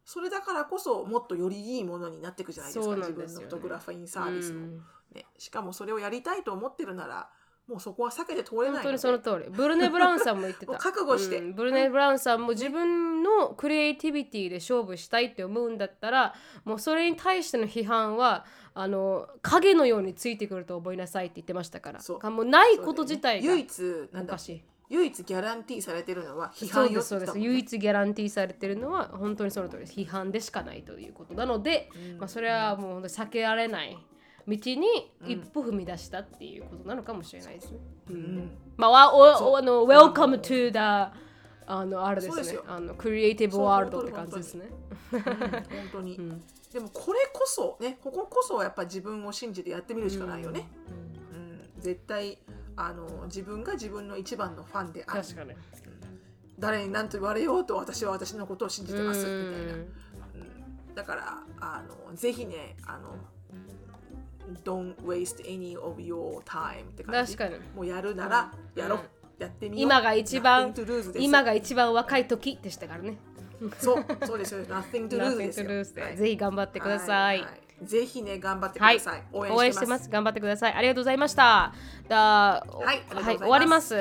[0.08, 4.68] それだからこそもっとよりいいものになっていくじゃないですか自分のフォトグラファインサービスも、
[5.14, 7.30] ね、しかもそれをやりたいと思ってるなら
[7.68, 9.52] もうそこは避けて通れない本当にその通り。
[9.52, 10.72] ブルネ・ブラウンさんも言ってた。
[10.80, 16.34] 覚悟して、うん、ブルネ・ブラウンさんも自分のクリエイティビティで勝負したいって思うんだったら
[16.64, 22.00] もうそれに対しての批判はあの影のようについてくると覚えなさいって言ってましたから。
[22.00, 22.30] そう。
[22.32, 27.38] もうないこと自体が、ね、唯一なんかしい唯一ギャランティーされてるのは批判よそうです。
[27.38, 29.94] 唯一ギャランティーされてるのは本当にその通りです。
[29.94, 33.98] 批判でしかないということなので、うん、まあ、それはもう避けられない
[34.48, 34.58] 道に
[35.26, 37.80] 一歩踏み出したっていうことなのかもしれないですね。
[38.10, 40.78] うん、まあ、おおあの Welcome to the
[41.70, 42.60] あのあれですね。
[42.66, 44.70] あのクリエイティブワールドって感じですね。
[45.12, 45.22] 本
[45.92, 50.70] 当に、うん、でもこれこそねこここそやっぱ自分を信じてやってみるしかないよね。
[51.34, 51.44] うん、う
[51.80, 52.38] ん、絶対
[52.78, 55.22] あの自分が自分の一番のファンである。
[55.24, 55.52] 確かに。
[56.60, 59.20] 誰に何と言われようと私は私のことを信じてます。
[59.20, 59.74] みたいな。
[59.74, 59.78] う
[60.92, 63.16] ん、だからあのぜひねあの
[64.64, 67.36] don't waste any of your time って感じ。
[67.36, 67.64] 確かに。
[67.76, 69.92] もうやるならやろう、うん、やってみよう。
[69.92, 70.74] 今が一番
[71.16, 73.18] 今が一番若い時でしたからね。
[73.80, 74.64] そうそうですよ。
[74.66, 76.04] Nothing to lose ですよ。
[76.06, 80.10] はい、ぜひ頑張ってください、はいはい、ぜひね頑張ってください、はい、応援してます。
[80.10, 80.74] 頑張ってください。
[80.74, 81.74] ありがとうございました。
[82.08, 82.64] だは
[82.94, 83.96] い、はい、終わります。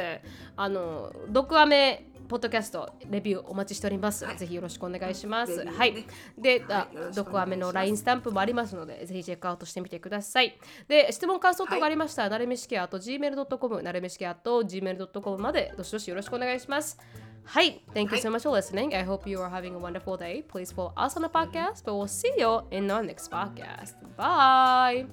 [0.57, 4.25] あの毒アメポッドキャストレビューお待ちしております。
[4.25, 5.65] はい、ぜひよろしくお願いします。
[5.65, 6.05] ね、はい。
[6.37, 10.59] で、はい、どこアメの LINE スタンプもありますので、ぜひチェックアウトしてみてください。
[10.89, 16.99] で、質問、感想とかありましたら、なれめしきあと gmail.com、なれめしきあと gmail.com までどしどしよろしくお願いします。
[17.47, 17.81] はい。
[17.95, 18.95] Thank you so much for listening.
[18.95, 20.43] I hope you are having a wonderful day.
[20.53, 23.95] Please follow us on the podcast, but we'll see you in our next podcast.
[24.17, 25.07] Bye.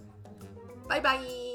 [0.89, 1.52] Bye bye.